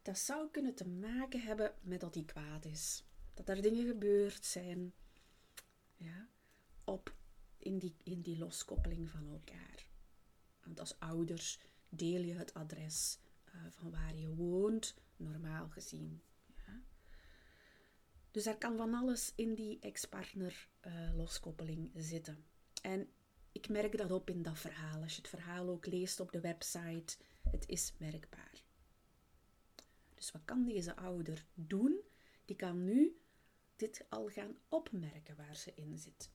Dat 0.09 0.17
zou 0.19 0.49
kunnen 0.51 0.75
te 0.75 0.87
maken 0.87 1.41
hebben 1.41 1.73
met 1.81 1.99
dat 1.99 2.13
hij 2.13 2.23
kwaad 2.23 2.65
is. 2.65 3.03
Dat 3.33 3.49
er 3.49 3.61
dingen 3.61 3.87
gebeurd 3.87 4.45
zijn. 4.45 4.93
Ja. 5.95 6.27
Op, 6.83 7.15
in, 7.57 7.77
die, 7.77 7.95
in 8.03 8.21
die 8.21 8.37
loskoppeling 8.37 9.09
van 9.09 9.27
elkaar. 9.27 9.87
Want 10.63 10.79
als 10.79 10.99
ouders 10.99 11.59
deel 11.89 12.21
je 12.21 12.33
het 12.33 12.53
adres 12.53 13.19
uh, 13.45 13.53
van 13.69 13.91
waar 13.91 14.15
je 14.15 14.35
woont, 14.35 14.95
normaal 15.17 15.69
gezien. 15.69 16.21
Dus 18.31 18.45
er 18.45 18.57
kan 18.57 18.77
van 18.77 18.93
alles 18.93 19.31
in 19.35 19.55
die 19.55 19.79
ex-partner 19.79 20.67
uh, 20.87 21.15
loskoppeling 21.15 21.91
zitten. 21.95 22.45
En 22.81 23.09
ik 23.51 23.69
merk 23.69 23.97
dat 23.97 24.11
op 24.11 24.29
in 24.29 24.41
dat 24.41 24.59
verhaal. 24.59 25.01
Als 25.01 25.15
je 25.15 25.21
het 25.21 25.29
verhaal 25.29 25.69
ook 25.69 25.85
leest 25.85 26.19
op 26.19 26.31
de 26.31 26.39
website, 26.39 27.17
het 27.43 27.67
is 27.67 27.93
merkbaar. 27.97 28.67
Dus 30.19 30.31
wat 30.31 30.45
kan 30.45 30.65
deze 30.65 30.95
ouder 30.95 31.45
doen? 31.53 32.01
Die 32.45 32.55
kan 32.55 32.83
nu 32.83 33.19
dit 33.75 34.05
al 34.09 34.27
gaan 34.27 34.57
opmerken 34.69 35.35
waar 35.35 35.55
ze 35.55 35.71
in 35.75 35.97
zit. 35.97 36.31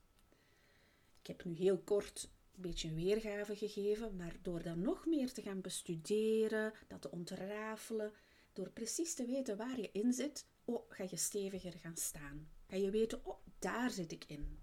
Ik 1.20 1.26
heb 1.26 1.44
nu 1.44 1.54
heel 1.54 1.78
kort 1.78 2.30
een 2.54 2.62
beetje 2.62 2.88
een 2.88 2.94
weergave 2.94 3.56
gegeven, 3.56 4.16
maar 4.16 4.36
door 4.42 4.62
dat 4.62 4.76
nog 4.76 5.06
meer 5.06 5.32
te 5.32 5.42
gaan 5.42 5.60
bestuderen, 5.60 6.72
dat 6.88 7.02
te 7.02 7.10
ontrafelen, 7.10 8.12
door 8.52 8.70
precies 8.70 9.14
te 9.14 9.26
weten 9.26 9.56
waar 9.56 9.80
je 9.80 9.90
in 9.92 10.12
zit, 10.12 10.46
oh, 10.64 10.84
ga 10.88 11.04
je 11.10 11.16
steviger 11.16 11.72
gaan 11.72 11.96
staan. 11.96 12.48
Ga 12.66 12.76
je 12.76 12.90
weten, 12.90 13.26
oh, 13.26 13.46
daar 13.58 13.90
zit 13.90 14.12
ik 14.12 14.24
in. 14.24 14.58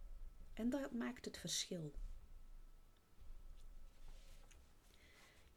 En 0.54 0.70
dat 0.70 0.92
maakt 0.92 1.26
het 1.26 1.38
verschil. 1.38 1.94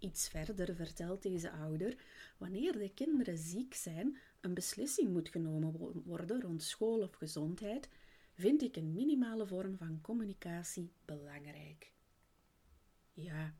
Iets 0.04 0.28
verder 0.28 0.74
vertelt 0.74 1.22
deze 1.22 1.50
ouder, 1.50 1.96
wanneer 2.38 2.72
de 2.78 2.90
kinderen 2.94 3.38
ziek 3.38 3.74
zijn, 3.74 4.18
een 4.40 4.54
beslissing 4.54 5.12
moet 5.12 5.28
genomen 5.28 6.02
worden 6.04 6.40
rond 6.40 6.62
school 6.62 7.00
of 7.02 7.14
gezondheid, 7.14 7.88
vind 8.32 8.62
ik 8.62 8.76
een 8.76 8.92
minimale 8.92 9.46
vorm 9.46 9.76
van 9.76 10.00
communicatie 10.00 10.92
belangrijk. 11.04 11.92
Ja, 13.12 13.54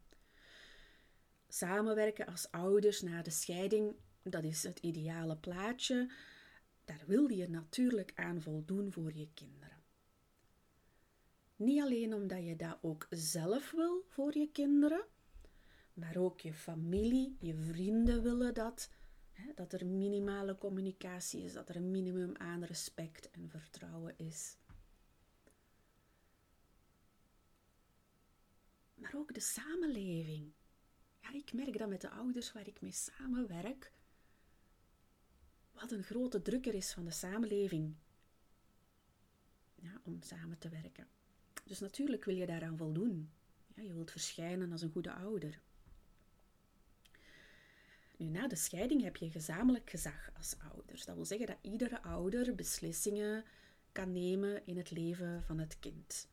samenwerken 1.49 2.27
als 2.27 2.51
ouders 2.51 3.03
na 3.03 3.23
de 3.23 3.31
scheiding, 3.31 3.95
dat 4.23 4.45
is 4.45 4.63
het 4.63 4.79
ideale 4.79 5.37
plaatje, 5.37 6.11
daar 6.85 7.03
wil 7.07 7.29
je 7.29 7.49
natuurlijk 7.49 8.13
aan 8.15 8.43
voldoen 8.43 8.93
voor 8.93 9.15
je 9.15 9.29
kinderen. 9.35 9.83
Niet 11.57 11.83
alleen 11.83 12.15
omdat 12.15 12.45
je 12.45 12.57
dat 12.57 12.79
ook 12.83 13.07
zelf 13.11 13.71
wil 13.71 14.05
voor 14.09 14.39
je 14.39 14.49
kinderen, 14.53 15.05
maar 15.95 16.17
ook 16.17 16.41
je 16.41 16.55
familie, 16.55 17.37
je 17.41 17.57
vrienden 17.57 18.23
willen 18.23 18.55
dat. 18.55 18.91
Hè, 19.33 19.53
dat 19.55 19.73
er 19.73 19.87
minimale 19.87 20.59
communicatie 20.59 21.43
is, 21.43 21.53
dat 21.53 21.69
er 21.69 21.77
een 21.77 21.91
minimum 21.91 22.37
aan 22.37 22.65
respect 22.65 23.31
en 23.31 23.49
vertrouwen 23.49 24.19
is. 24.19 24.57
Maar 28.95 29.15
ook 29.15 29.35
de 29.35 29.41
samenleving. 29.41 30.53
Ja, 31.21 31.33
ik 31.33 31.53
merk 31.53 31.79
dat 31.79 31.89
met 31.89 32.01
de 32.01 32.11
ouders 32.11 32.53
waar 32.53 32.67
ik 32.67 32.81
mee 32.81 32.93
samenwerk, 32.93 33.93
wat 35.73 35.91
een 35.91 36.05
grote 36.05 36.43
drukker 36.43 36.75
is 36.75 36.93
van 36.93 37.05
de 37.05 37.11
samenleving 37.11 37.95
ja, 39.75 40.01
om 40.05 40.23
samen 40.23 40.59
te 40.59 40.69
werken. 40.69 41.09
Dus 41.65 41.81
natuurlijk 41.81 42.25
wil 42.25 42.35
je 42.35 42.47
daaraan 42.47 42.77
voldoen. 42.77 43.31
Ja, 43.75 43.83
je 43.83 43.95
wilt 43.95 44.11
verschijnen 44.11 44.73
als 44.73 44.83
een 44.83 44.93
goede 44.93 45.13
ouder. 45.13 45.61
Nu, 48.25 48.31
na 48.31 48.47
de 48.49 48.57
scheiding 48.57 49.03
heb 49.03 49.17
je 49.17 49.31
gezamenlijk 49.31 49.91
gezag 49.91 50.31
als 50.37 50.57
ouders. 50.73 51.05
Dat 51.05 51.15
wil 51.15 51.25
zeggen 51.25 51.47
dat 51.47 51.59
iedere 51.61 52.03
ouder 52.03 52.55
beslissingen 52.55 53.45
kan 53.93 54.13
nemen 54.13 54.67
in 54.67 54.77
het 54.77 54.91
leven 54.91 55.43
van 55.43 55.59
het 55.59 55.79
kind. 55.79 56.29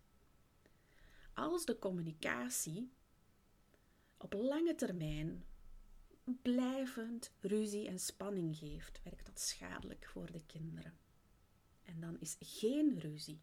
Als 1.33 1.65
de 1.65 1.79
communicatie 1.79 2.91
op 4.17 4.33
lange 4.33 4.75
termijn 4.75 5.45
blijvend 6.41 7.31
ruzie 7.39 7.88
en 7.88 8.00
spanning 8.00 8.57
geeft, 8.57 9.01
werkt 9.03 9.25
dat 9.25 9.39
schadelijk 9.39 10.05
voor 10.05 10.31
de 10.31 10.41
kinderen. 10.45 10.98
En 11.83 12.00
dan 12.00 12.19
is 12.19 12.38
geen 12.39 13.00
ruzie 13.00 13.41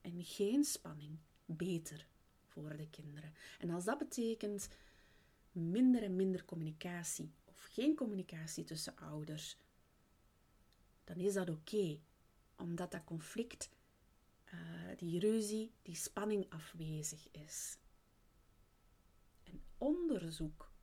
en 0.00 0.24
geen 0.24 0.64
spanning 0.64 1.18
beter 1.44 2.06
voor 2.42 2.76
de 2.76 2.88
kinderen. 2.90 3.32
En 3.58 3.70
als 3.70 3.84
dat 3.84 3.98
betekent 3.98 4.68
minder 5.52 6.02
en 6.02 6.16
minder 6.16 6.44
communicatie 6.44 7.32
geen 7.68 7.94
communicatie 7.94 8.64
tussen 8.64 8.96
ouders, 8.96 9.58
dan 11.04 11.16
is 11.16 11.34
dat 11.34 11.48
oké, 11.48 12.00
omdat 12.56 12.90
dat 12.90 13.04
conflict, 13.04 13.70
uh, 14.54 14.96
die 14.96 15.18
ruzie, 15.18 15.72
die 15.82 15.94
spanning 15.94 16.50
afwezig 16.50 17.30
is. 17.30 17.78
En 19.44 19.62
onderzoek 19.78 20.74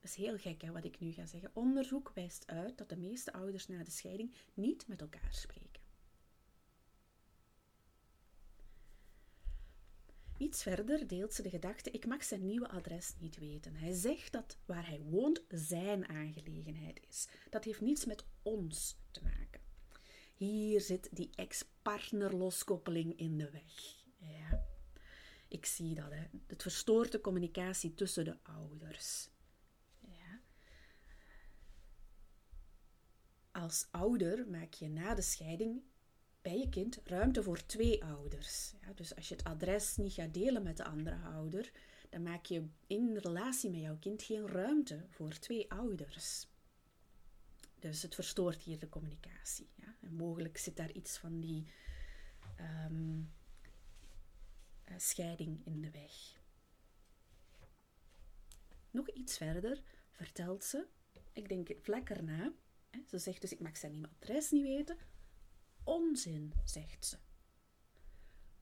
dat 0.00 0.10
is 0.10 0.16
heel 0.16 0.38
gek 0.38 0.62
hè, 0.62 0.72
wat 0.72 0.84
ik 0.84 0.98
nu 0.98 1.12
ga 1.12 1.26
zeggen. 1.26 1.50
Onderzoek 1.52 2.10
wijst 2.14 2.46
uit 2.46 2.78
dat 2.78 2.88
de 2.88 2.96
meeste 2.96 3.32
ouders 3.32 3.68
na 3.68 3.84
de 3.84 3.90
scheiding 3.90 4.34
niet 4.54 4.86
met 4.86 5.00
elkaar 5.00 5.32
spreken. 5.32 5.82
Iets 10.38 10.62
verder 10.62 11.06
deelt 11.06 11.34
ze 11.34 11.42
de 11.42 11.50
gedachte: 11.50 11.90
ik 11.90 12.06
mag 12.06 12.24
zijn 12.24 12.46
nieuwe 12.46 12.68
adres 12.68 13.14
niet 13.18 13.38
weten. 13.38 13.74
Hij 13.74 13.92
zegt 13.92 14.32
dat 14.32 14.58
waar 14.66 14.88
hij 14.88 15.00
woont 15.00 15.42
zijn 15.48 16.08
aangelegenheid 16.08 17.00
is. 17.08 17.28
Dat 17.50 17.64
heeft 17.64 17.80
niets 17.80 18.04
met 18.04 18.24
ons 18.42 18.96
te 19.10 19.22
maken. 19.22 19.60
Hier 20.34 20.80
zit 20.80 21.08
die 21.12 21.30
ex-partner-loskoppeling 21.34 23.18
in 23.18 23.38
de 23.38 23.50
weg. 23.50 24.04
Ja, 24.16 24.64
ik 25.48 25.66
zie 25.66 25.94
dat. 25.94 26.10
Hè. 26.10 26.26
Het 26.46 26.62
verstoort 26.62 27.12
de 27.12 27.20
communicatie 27.20 27.94
tussen 27.94 28.24
de 28.24 28.36
ouders. 28.42 29.28
Als 33.58 33.88
ouder 33.90 34.48
maak 34.48 34.72
je 34.72 34.88
na 34.88 35.14
de 35.14 35.22
scheiding 35.22 35.82
bij 36.48 36.58
je 36.58 36.68
kind 36.68 37.00
ruimte 37.04 37.42
voor 37.42 37.66
twee 37.66 38.04
ouders. 38.04 38.72
Ja, 38.80 38.92
dus 38.92 39.16
als 39.16 39.28
je 39.28 39.34
het 39.34 39.44
adres 39.44 39.96
niet 39.96 40.12
gaat 40.12 40.34
delen 40.34 40.62
met 40.62 40.76
de 40.76 40.84
andere 40.84 41.16
ouder, 41.16 41.72
dan 42.08 42.22
maak 42.22 42.44
je 42.44 42.68
in 42.86 43.16
relatie 43.16 43.70
met 43.70 43.80
jouw 43.80 43.98
kind 43.98 44.22
geen 44.22 44.46
ruimte 44.46 45.06
voor 45.08 45.38
twee 45.38 45.70
ouders. 45.70 46.46
Dus 47.78 48.02
het 48.02 48.14
verstoort 48.14 48.62
hier 48.62 48.78
de 48.78 48.88
communicatie. 48.88 49.70
Ja? 49.74 49.96
En 50.00 50.14
mogelijk 50.14 50.58
zit 50.58 50.76
daar 50.76 50.92
iets 50.92 51.18
van 51.18 51.40
die 51.40 51.66
um, 52.90 53.32
scheiding 54.96 55.66
in 55.66 55.80
de 55.80 55.90
weg. 55.90 56.36
Nog 58.90 59.08
iets 59.08 59.36
verder 59.36 59.82
vertelt 60.10 60.64
ze, 60.64 60.86
ik 61.32 61.48
denk 61.48 61.68
vlak 61.80 62.08
erna, 62.08 62.52
ze 63.06 63.18
zegt 63.18 63.40
dus, 63.40 63.52
ik 63.52 63.60
mag 63.60 63.76
zijn 63.76 64.08
adres 64.18 64.50
niet 64.50 64.62
weten. 64.62 64.96
Onzin, 65.88 66.52
zegt 66.64 67.06
ze. 67.06 67.16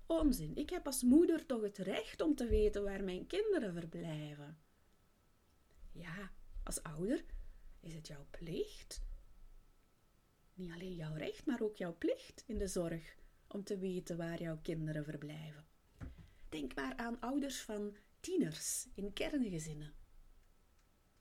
Onzin, 0.06 0.56
ik 0.56 0.71
heb 0.71 0.87
als 0.87 1.02
moeder 1.02 1.47
toch 1.47 1.62
het 1.62 1.78
recht 1.78 2.21
om 2.21 2.35
te 2.35 2.47
weten 2.47 2.83
waar 2.83 3.04
mijn 3.04 3.26
kinderen 3.26 3.73
verblijven. 3.73 4.59
Ja, 5.92 6.33
als 6.62 6.83
ouder 6.83 7.25
is 7.80 7.95
het 7.95 8.06
jouw 8.06 8.26
plicht. 8.30 9.02
Niet 10.54 10.73
alleen 10.73 10.95
jouw 10.95 11.14
recht, 11.14 11.47
maar 11.47 11.61
ook 11.61 11.76
jouw 11.76 11.97
plicht 11.99 12.45
in 12.47 12.59
de 12.59 12.66
zorg 12.66 13.16
om 13.49 13.64
te 13.64 13.78
weten 13.78 14.16
waar 14.16 14.42
jouw 14.42 14.59
kinderen 14.62 15.04
verblijven. 15.04 15.66
Denk 16.49 16.75
maar 16.75 16.97
aan 16.97 17.21
ouders 17.21 17.62
van 17.62 17.97
tieners 18.21 18.88
in 18.95 19.12
kerngezinnen. 19.12 19.95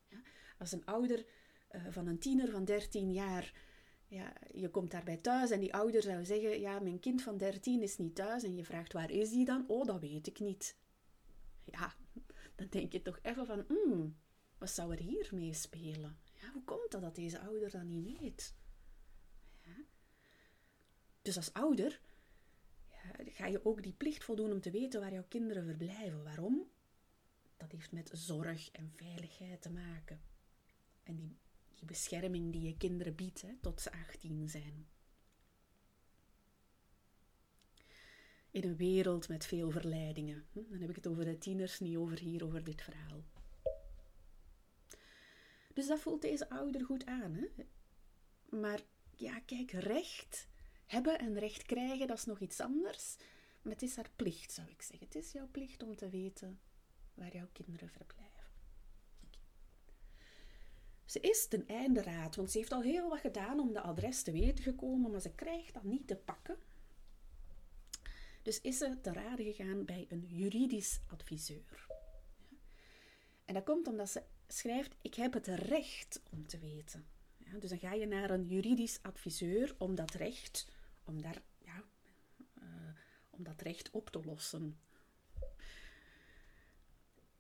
Ja, 0.08 0.22
als 0.58 0.72
een 0.72 0.86
ouder 0.86 1.26
eh, 1.68 1.82
van 1.90 2.08
een 2.08 2.20
tiener 2.20 2.52
van 2.52 2.66
13 2.66 3.12
jaar 3.12 3.74
ja, 4.08 4.34
je 4.54 4.70
komt 4.70 4.92
daarbij 4.92 5.18
thuis 5.18 5.52
en 5.52 5.60
die 5.60 5.74
ouder 5.74 6.02
zou 6.02 6.26
zeggen, 6.26 6.60
ja, 6.60 6.80
mijn 6.80 7.00
kind 7.00 7.22
van 7.22 7.38
13 7.38 7.82
is 7.82 7.98
niet 7.98 8.16
thuis. 8.16 8.44
En 8.44 8.56
je 8.56 8.64
vraagt, 8.64 8.94
waar 8.94 9.12
is 9.12 9.30
die 9.30 9.46
dan? 9.46 9.66
Oh, 9.68 9.86
dat 9.86 10.00
weet 10.00 10.28
ik 10.28 10.40
niet. 10.40 10.78
Ja, 11.64 11.94
dan 12.56 12.68
denk 12.70 12.92
je 12.92 13.02
toch 13.02 13.20
even 13.22 13.46
van, 13.46 13.66
hmm, 13.68 14.18
wat 14.58 14.70
zou 14.70 14.92
er 14.92 15.00
hier 15.00 15.30
mee 15.34 15.54
spelen? 15.54 16.20
Ja, 16.42 16.52
hoe 16.52 16.64
komt 16.64 16.92
dat 16.92 17.02
dat 17.02 17.16
deze 17.16 17.40
ouder 17.40 17.72
dat 17.72 17.84
niet 17.84 18.20
weet? 18.20 18.56
Ja. 19.62 19.84
Dus 21.22 21.38
als 21.38 21.54
ouder 21.54 22.02
ja, 22.90 23.24
ga 23.26 23.46
je 23.46 23.66
ook 23.66 23.84
die 23.84 23.94
plicht 23.94 24.24
voldoen 24.24 24.52
om 24.52 24.62
te 24.62 24.72
weten 24.72 25.00
waar 25.00 25.14
jouw 25.14 25.26
kinderen 25.28 25.66
verblijven. 25.66 26.24
Waarom? 26.24 26.70
Dat 27.58 27.72
heeft 27.72 27.92
met 27.92 28.10
zorg 28.14 28.72
en 28.72 28.92
veiligheid 28.96 29.62
te 29.62 29.70
maken. 29.70 30.22
En 31.04 31.16
die, 31.16 31.38
bescherming 31.86 32.52
die 32.52 32.62
je 32.62 32.78
kinderen 32.78 33.16
biedt 33.16 33.42
hè, 33.42 33.56
tot 33.62 33.82
ze 33.82 33.92
18 33.92 34.50
zijn. 34.50 34.88
In 38.52 38.64
een 38.64 38.76
wereld 38.76 39.28
met 39.28 39.46
veel 39.46 39.72
verleidingen. 39.72 40.46
Hm, 40.52 40.70
dan 40.70 40.80
heb 40.80 40.90
ik 40.90 40.96
het 40.96 41.08
over 41.08 41.26
de 41.26 41.38
tieners, 41.38 41.80
niet 41.80 41.98
over 41.98 42.20
hier, 42.20 42.46
over 42.46 42.64
dit 42.64 42.82
verhaal. 42.82 43.24
Dus 45.74 45.88
dat 45.88 46.00
voelt 46.00 46.22
deze 46.22 46.50
ouder 46.50 46.86
goed 46.86 47.06
aan. 47.06 47.34
Hè? 47.34 47.48
Maar 48.58 48.82
ja, 49.16 49.40
kijk, 49.40 49.72
recht 49.72 50.48
hebben 50.86 51.20
en 51.20 51.40
recht 51.40 51.64
krijgen, 51.64 52.08
dat 52.08 52.18
is 52.18 52.26
nog 52.26 52.40
iets 52.40 52.60
anders. 52.60 53.16
Maar 53.62 53.74
het 53.74 53.82
is 53.82 53.96
haar 53.96 54.10
plicht, 54.16 54.52
zou 54.52 54.70
ik 54.70 54.82
zeggen. 54.82 55.06
Het 55.06 55.16
is 55.16 55.32
jouw 55.32 55.48
plicht 55.52 55.84
om 55.84 55.96
te 55.96 56.10
weten 56.10 56.60
waar 57.14 57.34
jouw 57.34 57.50
kinderen 57.52 57.90
verblijven. 57.90 58.25
Ze 61.06 61.20
is 61.20 61.48
ten 61.48 61.68
einde 61.68 62.02
raad, 62.02 62.36
want 62.36 62.52
ze 62.52 62.58
heeft 62.58 62.72
al 62.72 62.82
heel 62.82 63.10
wat 63.10 63.20
gedaan 63.20 63.60
om 63.60 63.74
de 63.74 63.82
adres 63.82 64.22
te 64.22 64.32
weten 64.32 64.64
gekomen, 64.64 65.12
maar 65.12 65.22
ze 65.22 65.36
krijgt 65.36 65.74
dat 65.74 65.84
niet 65.84 66.08
te 66.08 66.16
pakken. 66.16 66.58
Dus 68.42 68.62
is 68.62 68.78
ze 68.78 69.02
te 69.02 69.14
raden 69.14 69.46
gegaan 69.46 69.86
bij 69.86 70.06
een 70.10 70.26
juridisch 70.28 71.00
adviseur. 71.08 71.88
En 73.46 73.54
dat 73.54 73.64
komt 73.64 73.88
omdat 73.88 74.10
ze 74.10 74.24
schrijft: 74.48 74.96
Ik 75.02 75.16
heb 75.16 75.34
het 75.34 75.48
recht 75.48 76.22
om 76.32 76.48
te 76.48 76.60
weten. 76.60 77.06
Ja, 77.38 77.60
dus 77.60 77.70
dan 77.70 77.80
ga 77.80 77.94
je 77.94 78.06
naar 78.06 78.30
een 78.30 78.48
juridisch 78.48 79.00
adviseur 79.02 79.76
om 79.78 79.96
dat 79.96 80.12
recht, 80.12 80.68
om 81.04 81.22
daar, 81.22 81.42
ja, 81.58 81.84
uh, 82.60 82.66
om 83.30 83.44
dat 83.44 83.62
recht 83.62 83.92
op 83.92 84.10
te 84.10 84.24
lossen. 84.24 84.80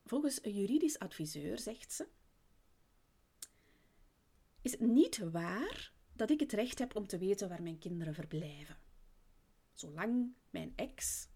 Volgens 0.05 0.43
een 0.43 0.53
juridisch 0.53 0.99
adviseur 0.99 1.59
zegt 1.59 1.93
ze: 1.93 2.07
Is 4.65 4.71
het 4.71 4.79
niet 4.79 5.17
waar 5.17 5.91
dat 6.13 6.29
ik 6.29 6.39
het 6.39 6.51
recht 6.51 6.79
heb 6.79 6.95
om 6.95 7.07
te 7.07 7.17
weten 7.17 7.49
waar 7.49 7.63
mijn 7.63 7.77
kinderen 7.77 8.13
verblijven? 8.13 8.77
Zolang 9.73 10.33
mijn 10.49 10.73
ex, 10.75 11.27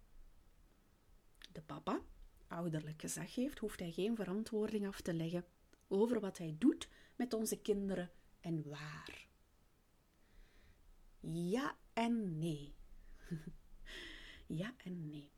de 1.52 1.62
papa, 1.62 2.00
ouderlijk 2.46 3.00
gezag 3.00 3.34
heeft, 3.34 3.58
hoeft 3.58 3.80
hij 3.80 3.90
geen 3.90 4.16
verantwoording 4.16 4.86
af 4.86 5.00
te 5.00 5.14
leggen 5.14 5.44
over 5.88 6.20
wat 6.20 6.38
hij 6.38 6.56
doet 6.58 6.88
met 7.16 7.34
onze 7.34 7.60
kinderen 7.60 8.10
en 8.40 8.68
waar. 8.68 9.26
Ja 11.20 11.76
en 11.92 12.38
nee. 12.38 12.74
ja 14.60 14.74
en 14.76 15.06
nee. 15.06 15.30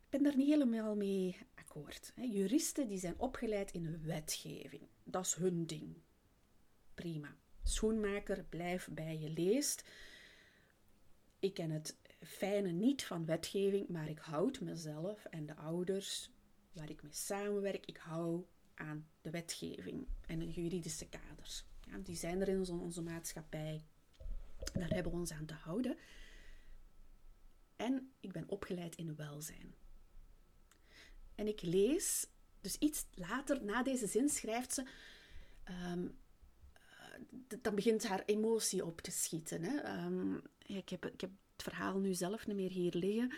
Ik 0.00 0.10
ben 0.10 0.22
daar 0.22 0.36
niet 0.36 0.48
helemaal 0.48 0.96
mee 0.96 1.36
akkoord. 1.54 2.12
Juristen 2.16 2.88
die 2.88 2.98
zijn 2.98 3.18
opgeleid 3.18 3.72
in 3.72 4.02
wetgeving. 4.02 4.88
Dat 5.04 5.24
is 5.24 5.34
hun 5.34 5.66
ding. 5.66 6.03
Prima. 6.94 7.36
Schoenmaker, 7.62 8.44
blijf 8.44 8.88
bij 8.90 9.18
je 9.18 9.30
leest. 9.30 9.84
Ik 11.38 11.54
ken 11.54 11.70
het 11.70 11.96
fijne 12.20 12.70
niet 12.70 13.04
van 13.04 13.26
wetgeving, 13.26 13.88
maar 13.88 14.08
ik 14.08 14.18
houd 14.18 14.60
mezelf 14.60 15.24
en 15.24 15.46
de 15.46 15.56
ouders 15.56 16.30
waar 16.72 16.90
ik 16.90 17.02
mee 17.02 17.12
samenwerk, 17.12 17.86
ik 17.86 17.96
hou 17.96 18.44
aan 18.74 19.08
de 19.22 19.30
wetgeving 19.30 20.06
en 20.26 20.38
de 20.38 20.50
juridische 20.50 21.08
kaders. 21.08 21.64
Ja, 21.80 21.98
die 21.98 22.16
zijn 22.16 22.40
er 22.40 22.48
in 22.48 22.70
onze, 22.70 23.02
maatschappij. 23.02 23.84
Daar 24.72 24.88
hebben 24.88 25.12
we 25.12 25.18
ons 25.18 25.32
aan 25.32 25.46
te 25.46 25.54
houden. 25.54 25.96
En 27.76 28.12
ik 28.20 28.32
ben 28.32 28.48
opgeleid 28.48 28.96
in 28.96 29.16
welzijn. 29.16 29.74
En 31.34 31.46
ik 31.46 31.62
lees, 31.62 32.26
dus 32.60 32.78
iets 32.78 33.06
later 33.14 33.64
na 33.64 33.82
deze 33.82 34.06
zin 34.06 34.28
schrijft 34.28 34.72
ze. 34.72 34.86
Um, 35.92 36.18
dan 37.60 37.74
begint 37.74 38.06
haar 38.06 38.22
emotie 38.26 38.84
op 38.84 39.00
te 39.00 39.10
schieten. 39.10 39.62
Hè. 39.62 40.04
Um, 40.04 40.42
ik, 40.66 40.88
heb, 40.88 41.06
ik 41.06 41.20
heb 41.20 41.30
het 41.52 41.62
verhaal 41.62 41.98
nu 41.98 42.14
zelf 42.14 42.46
niet 42.46 42.56
meer 42.56 42.70
hier 42.70 42.94
liggen. 42.94 43.32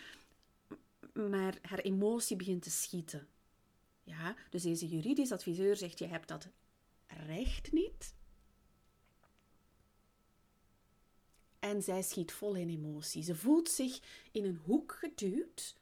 Maar 1.12 1.58
haar 1.62 1.78
emotie 1.78 2.36
begint 2.36 2.62
te 2.62 2.70
schieten. 2.70 3.28
Ja, 4.02 4.36
dus 4.50 4.62
deze 4.62 4.86
juridisch 4.86 5.32
adviseur 5.32 5.76
zegt: 5.76 5.98
je 5.98 6.06
hebt 6.06 6.28
dat 6.28 6.48
recht 7.06 7.72
niet. 7.72 8.14
En 11.58 11.82
zij 11.82 12.02
schiet 12.02 12.32
vol 12.32 12.54
in 12.54 12.68
emotie. 12.68 13.22
Ze 13.22 13.34
voelt 13.34 13.68
zich 13.68 14.00
in 14.32 14.44
een 14.44 14.60
hoek 14.64 14.92
geduwd, 14.92 15.76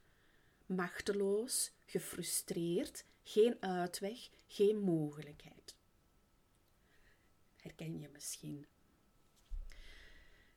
machteloos, 0.67 1.71
gefrustreerd, 1.87 3.05
geen 3.23 3.57
uitweg, 3.61 4.29
geen 4.47 4.79
mogelijkheid. 4.79 5.64
Herken 7.65 7.99
je 7.99 8.09
misschien? 8.13 8.67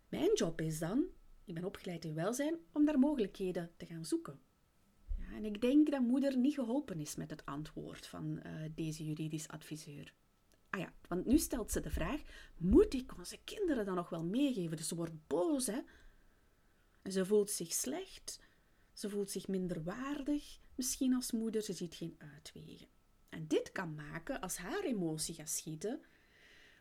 Mijn 0.10 0.34
job 0.34 0.62
is 0.62 0.80
dan, 0.80 1.06
ik 1.46 1.54
ben 1.54 1.64
opgeleid 1.64 2.06
in 2.06 2.14
welzijn, 2.14 2.58
om 2.72 2.86
daar 2.86 3.00
mogelijkheden 3.00 3.72
te 3.78 3.86
gaan 3.86 4.06
zoeken. 4.06 4.40
En 5.34 5.46
ik 5.46 5.62
denk 5.62 5.92
dat 5.92 6.02
moeder 6.02 6.38
niet 6.38 6.54
geholpen 6.54 7.00
is 7.00 7.16
met 7.16 7.30
het 7.30 7.46
antwoord 7.46 8.08
van 8.08 8.40
uh, 8.46 8.62
deze 8.76 9.06
juridisch 9.06 9.48
adviseur. 9.48 10.14
Ah 10.70 10.80
ja, 10.80 10.94
want 11.08 11.26
nu 11.26 11.38
stelt 11.38 11.72
ze 11.72 11.80
de 11.80 11.90
vraag: 11.90 12.22
moet 12.58 12.94
ik 12.94 13.18
onze 13.18 13.38
kinderen 13.44 13.86
dan 13.86 13.96
nog 13.96 14.10
wel 14.10 14.24
meegeven? 14.24 14.78
Dus 14.78 14.88
ze 14.88 14.96
wordt 14.96 15.28
boos, 15.28 15.68
hè? 15.68 15.80
En 17.02 17.12
ze 17.12 17.26
voelt 17.26 17.50
zich 17.50 17.74
slecht, 17.74 18.40
ze 18.94 19.10
voelt 19.10 19.32
zich 19.32 19.48
minder 19.48 19.84
waardig, 19.84 20.60
misschien 20.76 21.14
als 21.14 21.32
moeder, 21.32 21.62
ze 21.62 21.74
ziet 21.74 21.96
geen 21.96 22.16
uitwegen. 22.18 22.88
En 23.30 23.48
dit 23.48 23.72
kan 23.72 23.96
maken 23.96 24.42
als 24.42 24.58
haar 24.58 24.84
emotie 24.84 25.36
gaat 25.36 25.50
schieten, 25.50 26.02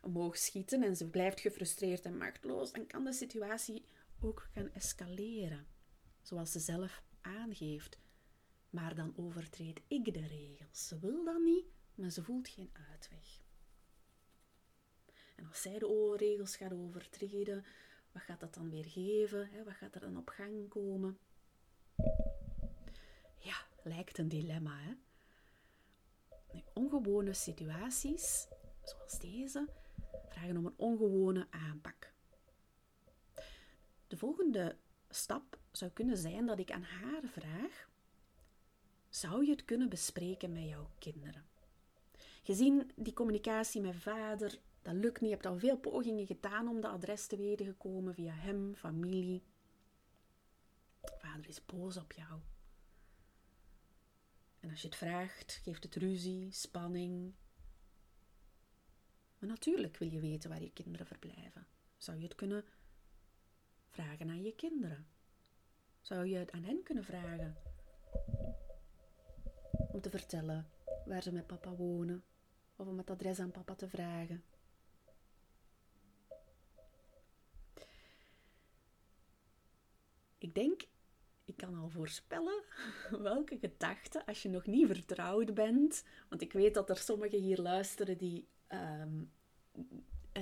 omhoog 0.07 0.37
schieten 0.37 0.83
en 0.83 0.97
ze 0.97 1.11
blijft 1.11 1.40
gefrustreerd 1.40 2.05
en 2.05 2.16
machteloos, 2.16 2.73
dan 2.73 2.87
kan 2.87 3.05
de 3.05 3.12
situatie 3.12 3.85
ook 4.21 4.49
gaan 4.55 4.73
escaleren, 4.73 5.66
zoals 6.23 6.53
ze 6.53 6.59
zelf 6.59 7.03
aangeeft. 7.21 7.99
Maar 8.71 8.95
dan 8.95 9.12
overtreed 9.16 9.81
ik 9.88 10.14
de 10.14 10.27
regels. 10.27 10.88
Ze 10.88 10.99
wil 10.99 11.25
dat 11.25 11.42
niet, 11.42 11.64
maar 11.95 12.11
ze 12.11 12.23
voelt 12.23 12.49
geen 12.49 12.71
uitweg. 12.90 13.45
En 15.37 15.47
als 15.47 15.62
zij 15.62 15.79
de 15.79 16.14
regels 16.16 16.57
gaat 16.57 16.73
overtreden, 16.73 17.64
wat 18.12 18.23
gaat 18.23 18.40
dat 18.40 18.55
dan 18.55 18.71
weer 18.71 18.85
geven? 18.85 19.64
Wat 19.64 19.75
gaat 19.75 19.95
er 19.95 20.01
dan 20.01 20.16
op 20.16 20.29
gang 20.29 20.69
komen? 20.69 21.19
Ja, 23.38 23.57
lijkt 23.83 24.19
een 24.19 24.29
dilemma. 24.29 24.79
Hè? 24.79 24.95
ongewone 26.77 27.33
situaties, 27.33 28.49
zoals 28.83 29.19
deze, 29.19 29.69
vragen 30.37 30.57
om 30.57 30.66
een 30.66 30.75
ongewone 30.77 31.46
aanpak. 31.51 32.12
De 34.07 34.16
volgende 34.16 34.77
stap 35.09 35.59
zou 35.70 35.90
kunnen 35.90 36.16
zijn 36.16 36.46
dat 36.46 36.59
ik 36.59 36.70
aan 36.70 36.83
haar 36.83 37.22
vraag 37.25 37.88
zou 39.09 39.44
je 39.44 39.51
het 39.51 39.64
kunnen 39.64 39.88
bespreken 39.88 40.53
met 40.53 40.68
jouw 40.68 40.90
kinderen? 40.99 41.44
Gezien 42.42 42.90
die 42.94 43.12
communicatie 43.12 43.81
met 43.81 43.94
vader, 43.94 44.59
dat 44.83 44.94
lukt 44.94 45.20
niet. 45.20 45.31
Je 45.31 45.37
hebt 45.37 45.46
al 45.46 45.59
veel 45.59 45.79
pogingen 45.79 46.27
gedaan 46.27 46.68
om 46.68 46.81
de 46.81 46.88
adres 46.88 47.27
te 47.27 47.37
weten 47.37 47.66
gekomen 47.66 48.14
via 48.14 48.33
hem, 48.33 48.75
familie. 48.75 49.42
Vader 51.01 51.49
is 51.49 51.66
boos 51.66 51.96
op 51.96 52.12
jou. 52.12 52.40
En 54.61 54.70
als 54.70 54.81
je 54.81 54.87
het 54.87 54.96
vraagt, 54.96 55.61
geeft 55.62 55.83
het 55.83 55.94
ruzie, 55.94 56.53
spanning. 56.53 57.35
Natuurlijk 59.46 59.96
wil 59.96 60.11
je 60.11 60.20
weten 60.20 60.50
waar 60.50 60.62
je 60.62 60.72
kinderen 60.72 61.06
verblijven. 61.06 61.66
Zou 61.96 62.18
je 62.18 62.24
het 62.24 62.35
kunnen 62.35 62.64
vragen 63.88 64.28
aan 64.28 64.42
je 64.42 64.54
kinderen? 64.54 65.06
Zou 66.00 66.26
je 66.26 66.37
het 66.37 66.50
aan 66.50 66.64
hen 66.64 66.82
kunnen 66.82 67.04
vragen? 67.04 67.56
om 69.96 70.02
te 70.02 70.11
vertellen 70.11 70.68
waar 71.04 71.22
ze 71.22 71.32
met 71.32 71.46
papa 71.46 71.74
wonen 71.74 72.24
of 72.76 72.87
om 72.87 72.98
het 72.98 73.11
adres 73.11 73.38
aan 73.38 73.50
papa 73.50 73.74
te 73.74 73.88
vragen. 73.88 74.44
Ik 80.38 80.54
denk, 80.54 80.82
ik 81.44 81.56
kan 81.56 81.74
al 81.74 81.88
voorspellen 81.88 82.62
welke 83.11 83.59
gedachten, 83.59 84.24
als 84.24 84.42
je 84.42 84.48
nog 84.48 84.66
niet 84.66 84.87
vertrouwd 84.87 85.54
bent, 85.54 86.04
want 86.28 86.42
ik 86.42 86.52
weet 86.52 86.74
dat 86.74 86.90
er 86.90 86.96
sommigen 86.96 87.40
hier 87.40 87.61
luisteren 87.61 88.18
die, 88.18 88.48
um, 88.68 88.78
eh, 88.78 89.36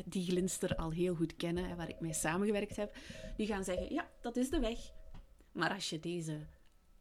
die 0.04 0.24
glinster 0.24 0.76
al 0.76 0.90
heel 0.90 1.14
goed 1.14 1.36
kennen 1.36 1.64
en 1.64 1.76
waar 1.76 1.88
ik 1.88 2.00
mee 2.00 2.12
samengewerkt 2.12 2.76
heb, 2.76 2.96
die 3.36 3.46
gaan 3.46 3.64
zeggen: 3.64 3.92
ja, 3.92 4.10
dat 4.20 4.36
is 4.36 4.50
de 4.50 4.60
weg. 4.60 4.92
Maar 5.52 5.70
als 5.70 5.90
je 5.90 6.00
deze 6.00 6.46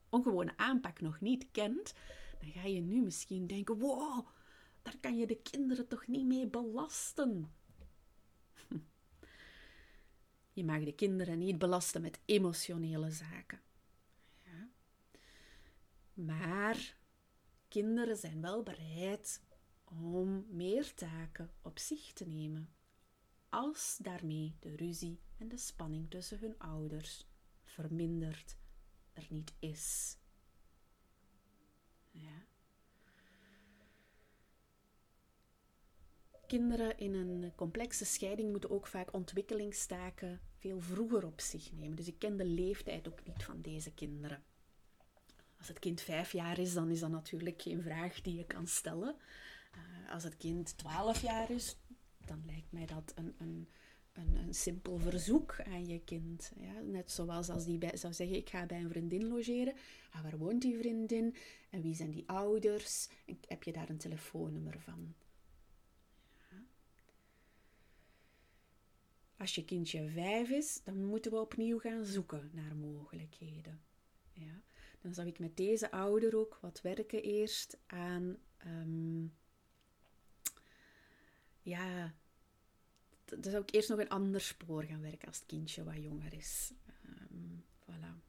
ongewone 0.10 0.58
aanpak 0.58 1.02
nog 1.02 1.22
niet 1.22 1.48
kent, 1.52 1.94
dan 2.40 2.52
ga 2.52 2.68
je 2.68 2.82
nu 2.82 3.02
misschien 3.02 3.48
denken: 3.48 3.80
wow, 3.80 4.28
daar 4.82 4.98
kan 4.98 5.18
je 5.18 5.28
de 5.28 5.42
kinderen 5.42 5.88
toch 5.88 6.08
niet 6.08 6.26
mee 6.26 6.48
belasten. 6.48 7.52
Je 10.54 10.66
mag 10.66 10.84
de 10.84 10.94
kinderen 10.94 11.38
niet 11.38 11.58
belasten 11.58 12.02
met 12.02 12.20
emotionele 12.26 13.12
zaken. 13.12 13.62
Ja. 14.44 14.70
Maar 16.14 16.96
kinderen 17.68 18.18
zijn 18.18 18.42
wel 18.42 18.64
bereid 18.64 19.42
om 20.02 20.46
meer 20.50 20.94
taken 20.94 21.52
op 21.62 21.80
zich 21.80 22.14
te 22.14 22.28
nemen, 22.28 22.70
als 23.50 23.98
daarmee 24.02 24.56
de 24.60 24.76
ruzie 24.76 25.20
en 25.38 25.48
de 25.48 25.58
spanning 25.58 26.10
tussen 26.10 26.40
hun 26.40 26.60
ouders 26.60 27.28
verminderd 27.64 28.58
er 29.14 29.26
niet 29.30 29.54
is. 29.60 30.18
Ja. 32.12 32.46
Kinderen 36.48 36.98
in 36.98 37.14
een 37.14 37.56
complexe 37.56 38.06
scheiding 38.06 38.52
moeten 38.52 38.70
ook 38.70 38.88
vaak 38.88 39.14
ontwikkelingstaken 39.14 40.42
veel 40.58 40.82
vroeger 40.82 41.26
op 41.26 41.42
zich 41.42 41.72
nemen. 41.72 41.96
Dus 41.96 42.08
ik 42.08 42.20
ken 42.20 42.38
de 42.38 42.46
leeftijd 42.46 43.08
ook 43.08 43.26
niet 43.26 43.44
van 43.44 43.62
deze 43.62 43.94
kinderen. 43.94 44.44
Als 45.58 45.68
het 45.68 45.80
kind 45.80 46.02
vijf 46.02 46.32
jaar 46.32 46.60
is, 46.60 46.74
dan 46.74 46.90
is 46.90 47.00
dat 47.00 47.10
natuurlijk 47.10 47.62
geen 47.62 47.82
vraag 47.82 48.22
die 48.22 48.36
je 48.36 48.46
kan 48.46 48.68
stellen. 48.68 49.16
Uh, 49.76 50.12
als 50.14 50.24
het 50.24 50.38
kind 50.38 50.78
twaalf 50.78 51.22
jaar 51.22 51.52
is, 51.52 51.78
dan 52.26 52.44
lijkt 52.46 52.72
mij 52.72 52.86
dat 52.86 53.14
een, 53.16 53.36
een, 53.38 53.70
een, 54.14 54.36
een, 54.36 54.54
simpel 54.54 54.98
verzoek 54.98 55.62
aan 55.66 55.86
je 55.86 56.00
kind. 56.04 56.52
Ja, 56.60 56.80
net 56.80 57.12
zoals 57.12 57.50
als 57.50 57.66
die 57.66 57.78
bij, 57.78 57.98
zou 57.98 58.14
zeggen, 58.14 58.38
ik 58.38 58.50
ga 58.50 58.66
bij 58.66 58.80
een 58.80 58.90
vriendin 58.90 59.28
logeren. 59.28 59.74
Ah, 60.12 60.24
waar 60.24 60.38
woont 60.38 60.62
die 60.62 60.78
vriendin? 60.78 61.36
En 61.70 61.82
wie 61.82 61.96
zijn 61.96 62.12
die 62.12 62.30
ouders? 62.30 63.10
En 63.26 63.40
heb 63.48 63.64
je 63.64 63.74
daar 63.74 63.90
een 63.90 63.98
telefoonnummer 63.98 64.80
van? 64.80 65.14
Als 69.38 69.56
je 69.56 69.66
kindje 69.66 70.10
vijf 70.10 70.50
is, 70.50 70.82
dan 70.84 71.06
moeten 71.06 71.32
we 71.32 71.40
opnieuw 71.40 71.80
gaan 71.80 72.06
zoeken 72.06 72.50
naar 72.54 72.76
mogelijkheden. 72.76 73.82
Ja. 74.34 74.62
Dan 75.02 75.14
zou 75.14 75.28
ik 75.28 75.40
met 75.40 75.58
deze 75.58 75.92
ouder 75.92 76.38
ook 76.38 76.58
wat 76.62 76.82
werken 76.82 77.24
eerst 77.24 77.78
aan. 77.86 78.38
Um, 78.66 79.34
ja, 81.64 82.14
dan 83.26 83.52
zou 83.52 83.64
ik 83.64 83.74
eerst 83.74 83.90
nog 83.90 84.00
een 84.00 84.10
ander 84.10 84.42
spoor 84.42 84.84
gaan 84.84 85.02
werken 85.02 85.28
als 85.28 85.38
het 85.38 85.46
kindje 85.46 85.84
wat 85.84 85.96
jonger 85.96 86.34
is. 86.34 86.74
Um, 87.06 87.66
voilà. 87.82 88.22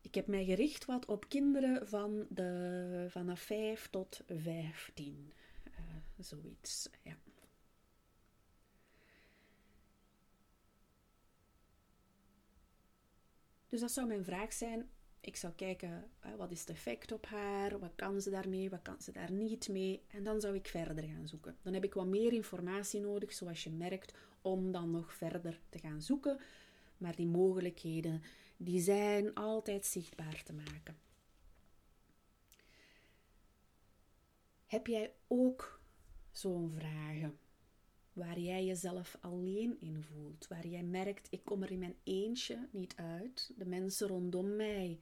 Ik 0.00 0.14
heb 0.14 0.26
mij 0.26 0.44
gericht 0.44 0.84
wat 0.84 1.06
op 1.06 1.28
kinderen 1.28 1.88
van 1.88 2.26
de, 2.28 3.06
vanaf 3.08 3.40
5 3.40 3.88
tot 3.90 4.20
15. 4.26 5.32
Uh, 5.64 5.78
eh, 5.78 6.02
zoiets, 6.18 6.88
ja. 7.02 7.16
Dus 13.68 13.80
dat 13.80 13.92
zou 13.92 14.06
mijn 14.06 14.24
vraag 14.24 14.52
zijn. 14.52 14.90
Ik 15.26 15.36
zou 15.36 15.52
kijken, 15.52 16.10
wat 16.36 16.50
is 16.50 16.60
het 16.60 16.70
effect 16.70 17.12
op 17.12 17.26
haar? 17.26 17.78
Wat 17.78 17.92
kan 17.94 18.20
ze 18.20 18.30
daarmee? 18.30 18.70
Wat 18.70 18.82
kan 18.82 19.00
ze 19.00 19.12
daar 19.12 19.32
niet 19.32 19.68
mee? 19.68 20.02
En 20.06 20.24
dan 20.24 20.40
zou 20.40 20.54
ik 20.54 20.68
verder 20.68 21.04
gaan 21.04 21.28
zoeken. 21.28 21.56
Dan 21.62 21.72
heb 21.72 21.84
ik 21.84 21.94
wat 21.94 22.06
meer 22.06 22.32
informatie 22.32 23.00
nodig, 23.00 23.32
zoals 23.32 23.64
je 23.64 23.70
merkt, 23.70 24.14
om 24.42 24.72
dan 24.72 24.90
nog 24.90 25.14
verder 25.14 25.60
te 25.68 25.78
gaan 25.78 26.02
zoeken. 26.02 26.40
Maar 26.98 27.16
die 27.16 27.26
mogelijkheden, 27.26 28.22
die 28.56 28.80
zijn 28.80 29.34
altijd 29.34 29.86
zichtbaar 29.86 30.42
te 30.44 30.52
maken. 30.52 30.96
Heb 34.66 34.86
jij 34.86 35.12
ook 35.26 35.80
zo'n 36.30 36.72
vragen? 36.78 37.38
waar 38.16 38.38
jij 38.38 38.64
jezelf 38.64 39.18
alleen 39.20 39.76
in 39.80 40.02
voelt, 40.02 40.46
waar 40.48 40.66
jij 40.66 40.82
merkt, 40.82 41.26
ik 41.30 41.44
kom 41.44 41.62
er 41.62 41.70
in 41.70 41.78
mijn 41.78 41.96
eentje 42.04 42.68
niet 42.70 42.96
uit, 42.96 43.52
de 43.56 43.66
mensen 43.66 44.08
rondom 44.08 44.56
mij, 44.56 45.00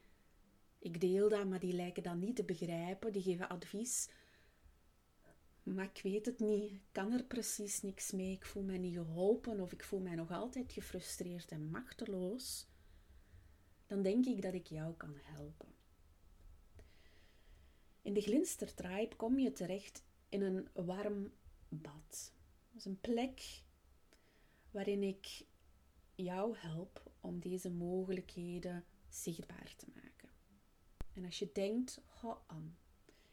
ik 0.85 1.01
deel 1.01 1.29
dat, 1.29 1.47
maar 1.47 1.61
die 1.61 1.73
lijken 1.73 2.03
dat 2.03 2.17
niet 2.17 2.37
te 2.37 2.45
begrijpen, 2.45 3.13
die 3.13 3.23
geven 3.23 3.49
advies, 3.49 4.09
maar 5.63 5.85
ik 5.85 6.01
weet 6.03 6.27
het 6.27 6.39
niet, 6.39 6.71
ik 6.71 6.83
kan 6.93 7.13
er 7.13 7.25
precies 7.25 7.83
niks 7.83 8.13
mee, 8.13 8.33
ik 8.33 8.47
voel 8.47 8.63
mij 8.63 8.79
niet 8.79 8.95
geholpen 8.95 9.61
of 9.61 9.73
ik 9.73 9.85
voel 9.85 10.01
mij 10.01 10.15
nog 10.15 10.31
altijd 10.31 10.73
gefrustreerd 10.73 11.51
en 11.51 11.71
machteloos, 11.71 12.67
dan 13.87 14.03
denk 14.03 14.25
ik 14.27 14.43
dat 14.43 14.55
ik 14.55 14.67
jou 14.67 14.95
kan 14.95 15.15
helpen. 15.23 15.75
In 18.03 18.13
de 18.13 18.21
Glinstertribe 18.21 19.17
kom 19.17 19.39
je 19.39 19.53
terecht 19.53 20.05
in 20.29 20.43
een 20.43 20.69
warm 20.73 21.33
bad. 21.69 22.33
Dat 22.71 22.77
is 22.77 22.85
een 22.85 23.01
plek 23.01 23.63
waarin 24.71 25.03
ik 25.03 25.47
jou 26.15 26.57
help 26.57 27.11
om 27.21 27.41
deze 27.41 27.71
mogelijkheden 27.71 28.85
zichtbaar 29.09 29.75
te 29.77 29.87
maken. 29.95 30.14
En 31.15 31.25
als 31.25 31.39
je 31.39 31.51
denkt, 31.53 32.01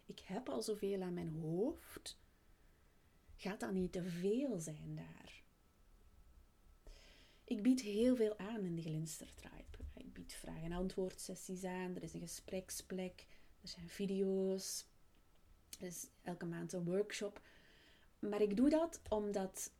ik 0.05 0.19
heb 0.19 0.49
al 0.49 0.61
zoveel 0.61 1.01
aan 1.01 1.13
mijn 1.13 1.29
hoofd, 1.29 2.17
gaat 3.35 3.59
dat 3.59 3.73
niet 3.73 3.91
te 3.91 4.03
veel 4.03 4.59
zijn 4.59 4.95
daar? 4.95 5.43
Ik 7.43 7.61
bied 7.61 7.81
heel 7.81 8.15
veel 8.15 8.37
aan 8.37 8.63
in 8.63 8.75
de 8.75 8.81
Glinstertribe. 8.81 9.77
Ik 9.93 10.13
bied 10.13 10.33
vraag- 10.33 10.63
en 10.63 10.71
antwoordsessies 10.71 11.63
aan, 11.63 11.95
er 11.95 12.03
is 12.03 12.13
een 12.13 12.19
gespreksplek, 12.19 13.25
er 13.61 13.67
zijn 13.67 13.89
video's, 13.89 14.85
er 15.79 15.85
is 15.87 16.07
elke 16.21 16.45
maand 16.45 16.73
een 16.73 16.83
workshop 16.83 17.41
maar 18.29 18.41
ik 18.41 18.57
doe 18.57 18.69
dat 18.69 19.01
omdat 19.09 19.71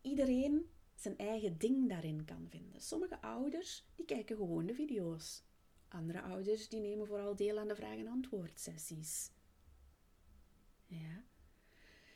iedereen 0.00 0.70
zijn 0.94 1.18
eigen 1.18 1.58
ding 1.58 1.88
daarin 1.88 2.24
kan 2.24 2.46
vinden. 2.48 2.80
Sommige 2.80 3.20
ouders 3.20 3.84
die 3.94 4.04
kijken 4.04 4.36
gewoon 4.36 4.66
de 4.66 4.74
video's. 4.74 5.42
Andere 5.88 6.22
ouders 6.22 6.68
die 6.68 6.80
nemen 6.80 7.06
vooral 7.06 7.36
deel 7.36 7.58
aan 7.58 7.68
de 7.68 7.74
vraag- 7.74 7.98
en 7.98 8.08
antwoordsessies. 8.08 9.30
Ja. 10.86 11.22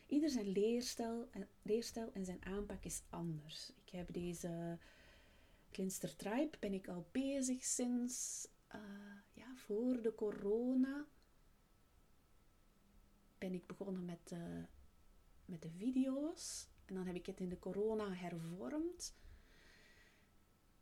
Ieder 0.07 0.29
zijn 0.29 0.47
leerstijl 0.47 1.27
en, 1.31 1.47
leerstijl 1.61 2.11
en 2.13 2.25
zijn 2.25 2.45
aanpak 2.45 2.83
is 2.83 3.01
anders. 3.09 3.71
Ik 3.85 3.89
heb 3.89 4.13
deze 4.13 4.77
Klinster 5.71 6.15
Tribe 6.15 6.57
ben 6.59 6.73
ik 6.73 6.87
al 6.87 7.07
bezig 7.11 7.63
sinds 7.63 8.47
uh, 8.75 8.81
ja, 9.33 9.55
voor 9.55 10.01
de 10.01 10.15
corona. 10.15 11.05
Ben 13.37 13.53
ik 13.53 13.67
begonnen 13.67 14.05
met 14.05 14.31
uh, 14.33 14.63
met 15.45 15.61
de 15.61 15.69
video's. 15.69 16.67
En 16.85 16.95
dan 16.95 17.05
heb 17.05 17.15
ik 17.15 17.25
het 17.25 17.39
in 17.39 17.49
de 17.49 17.59
corona 17.59 18.13
hervormd. 18.13 19.15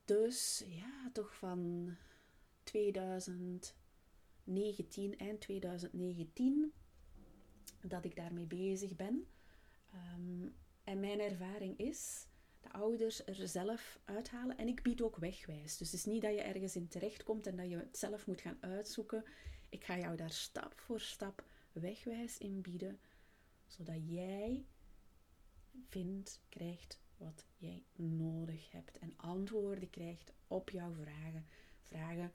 Dus 0.05 0.63
ja, 0.67 1.09
toch 1.13 1.35
van 1.35 1.91
2019, 2.71 5.17
eind 5.17 5.41
2019, 5.41 6.73
dat 7.81 8.05
ik 8.05 8.15
daarmee 8.15 8.45
bezig 8.45 8.95
ben. 8.95 9.27
Ehm, 9.91 10.47
en 10.83 10.99
mijn 10.99 11.19
ervaring 11.19 11.77
is 11.77 12.27
de 12.61 12.71
ouders 12.71 13.25
er 13.25 13.47
zelf 13.47 13.99
uithalen. 14.05 14.57
En 14.57 14.67
ik 14.67 14.81
bied 14.81 15.01
ook 15.01 15.15
wegwijs. 15.15 15.77
Dus 15.77 15.91
het 15.91 15.99
is 15.99 16.05
niet 16.05 16.21
dat 16.21 16.33
je 16.33 16.41
ergens 16.41 16.75
in 16.75 16.87
terecht 16.87 17.23
komt 17.23 17.47
en 17.47 17.55
dat 17.55 17.69
je 17.69 17.77
het 17.77 17.97
zelf 17.97 18.27
moet 18.27 18.41
gaan 18.41 18.57
uitzoeken. 18.59 19.23
Ik 19.69 19.83
ga 19.83 19.97
jou 19.97 20.15
daar 20.15 20.31
stap 20.31 20.79
voor 20.79 20.99
stap 20.99 21.43
wegwijs 21.71 22.37
in 22.37 22.61
bieden 22.61 22.99
zodat 23.67 24.09
jij 24.09 24.65
vindt, 25.87 26.41
krijgt 26.49 26.99
wat 27.17 27.45
jij 27.57 27.83
nodig 27.95 28.71
hebt 28.71 28.97
en 28.97 29.13
antwoorden 29.17 29.89
krijgt 29.89 30.33
op 30.47 30.69
jouw 30.69 30.93
vragen. 30.93 31.45
Vragen, 31.81 32.31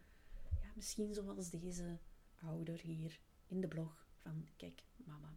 misschien 0.77 1.15
zoals 1.15 1.51
deze 1.51 1.99
ouder 2.43 2.81
hier 2.81 3.21
in 3.47 3.61
de 3.61 3.69
blog 3.69 4.07
van 4.17 4.49
Kijk 4.57 4.83
Mama. 4.97 5.35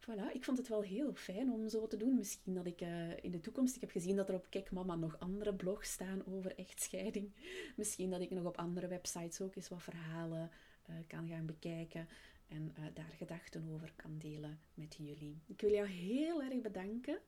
Voilà, 0.00 0.32
ik 0.32 0.44
vond 0.44 0.58
het 0.58 0.68
wel 0.68 0.82
heel 0.82 1.14
fijn 1.14 1.52
om 1.52 1.68
zo 1.68 1.86
te 1.86 1.96
doen. 1.96 2.14
Misschien 2.14 2.54
dat 2.54 2.66
ik 2.66 2.80
uh, 2.80 3.24
in 3.24 3.30
de 3.30 3.40
toekomst, 3.40 3.74
ik 3.74 3.80
heb 3.80 3.90
gezien 3.90 4.16
dat 4.16 4.28
er 4.28 4.34
op 4.34 4.46
Kijk 4.50 4.70
Mama 4.70 4.94
nog 4.94 5.18
andere 5.18 5.54
blogs 5.54 5.92
staan 5.92 6.26
over 6.26 6.58
echtscheiding. 6.58 7.32
Misschien 7.76 8.10
dat 8.10 8.20
ik 8.20 8.30
nog 8.30 8.44
op 8.44 8.56
andere 8.56 8.88
websites 8.88 9.40
ook 9.40 9.54
eens 9.54 9.68
wat 9.68 9.82
verhalen 9.82 10.50
uh, 10.90 10.96
kan 11.06 11.28
gaan 11.28 11.46
bekijken 11.46 12.08
en 12.48 12.74
uh, 12.78 12.84
daar 12.94 13.12
gedachten 13.16 13.68
over 13.72 13.92
kan 13.96 14.18
delen 14.18 14.60
met 14.74 14.94
jullie. 14.94 15.42
Ik 15.46 15.60
wil 15.60 15.70
jou 15.70 15.88
heel 15.88 16.42
erg 16.42 16.60
bedanken 16.60 17.18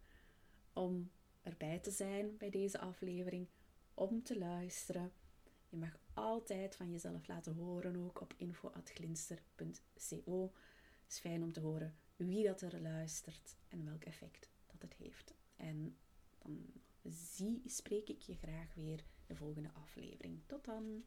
om 0.72 1.10
erbij 1.42 1.78
te 1.78 1.90
zijn 1.90 2.36
bij 2.36 2.50
deze 2.50 2.78
aflevering, 2.78 3.46
om 3.96 4.22
te 4.22 4.38
luisteren. 4.38 5.12
Je 5.68 5.76
mag 5.76 5.98
altijd 6.14 6.76
van 6.76 6.90
jezelf 6.90 7.26
laten 7.26 7.54
horen, 7.54 7.96
ook 7.96 8.20
op 8.20 8.34
info.glinster.co. 8.36 10.52
Het 11.02 11.12
is 11.12 11.18
fijn 11.18 11.42
om 11.42 11.52
te 11.52 11.60
horen 11.60 11.96
wie 12.16 12.44
dat 12.44 12.60
er 12.60 12.80
luistert 12.80 13.56
en 13.68 13.84
welk 13.84 14.04
effect 14.04 14.50
dat 14.66 14.82
het 14.82 14.94
heeft. 14.94 15.34
En 15.56 15.96
dan 16.38 16.72
zie, 17.02 17.62
spreek 17.66 18.08
ik 18.08 18.22
je 18.22 18.34
graag 18.34 18.74
weer 18.74 19.04
de 19.26 19.36
volgende 19.36 19.70
aflevering. 19.72 20.42
Tot 20.46 20.64
dan! 20.64 21.04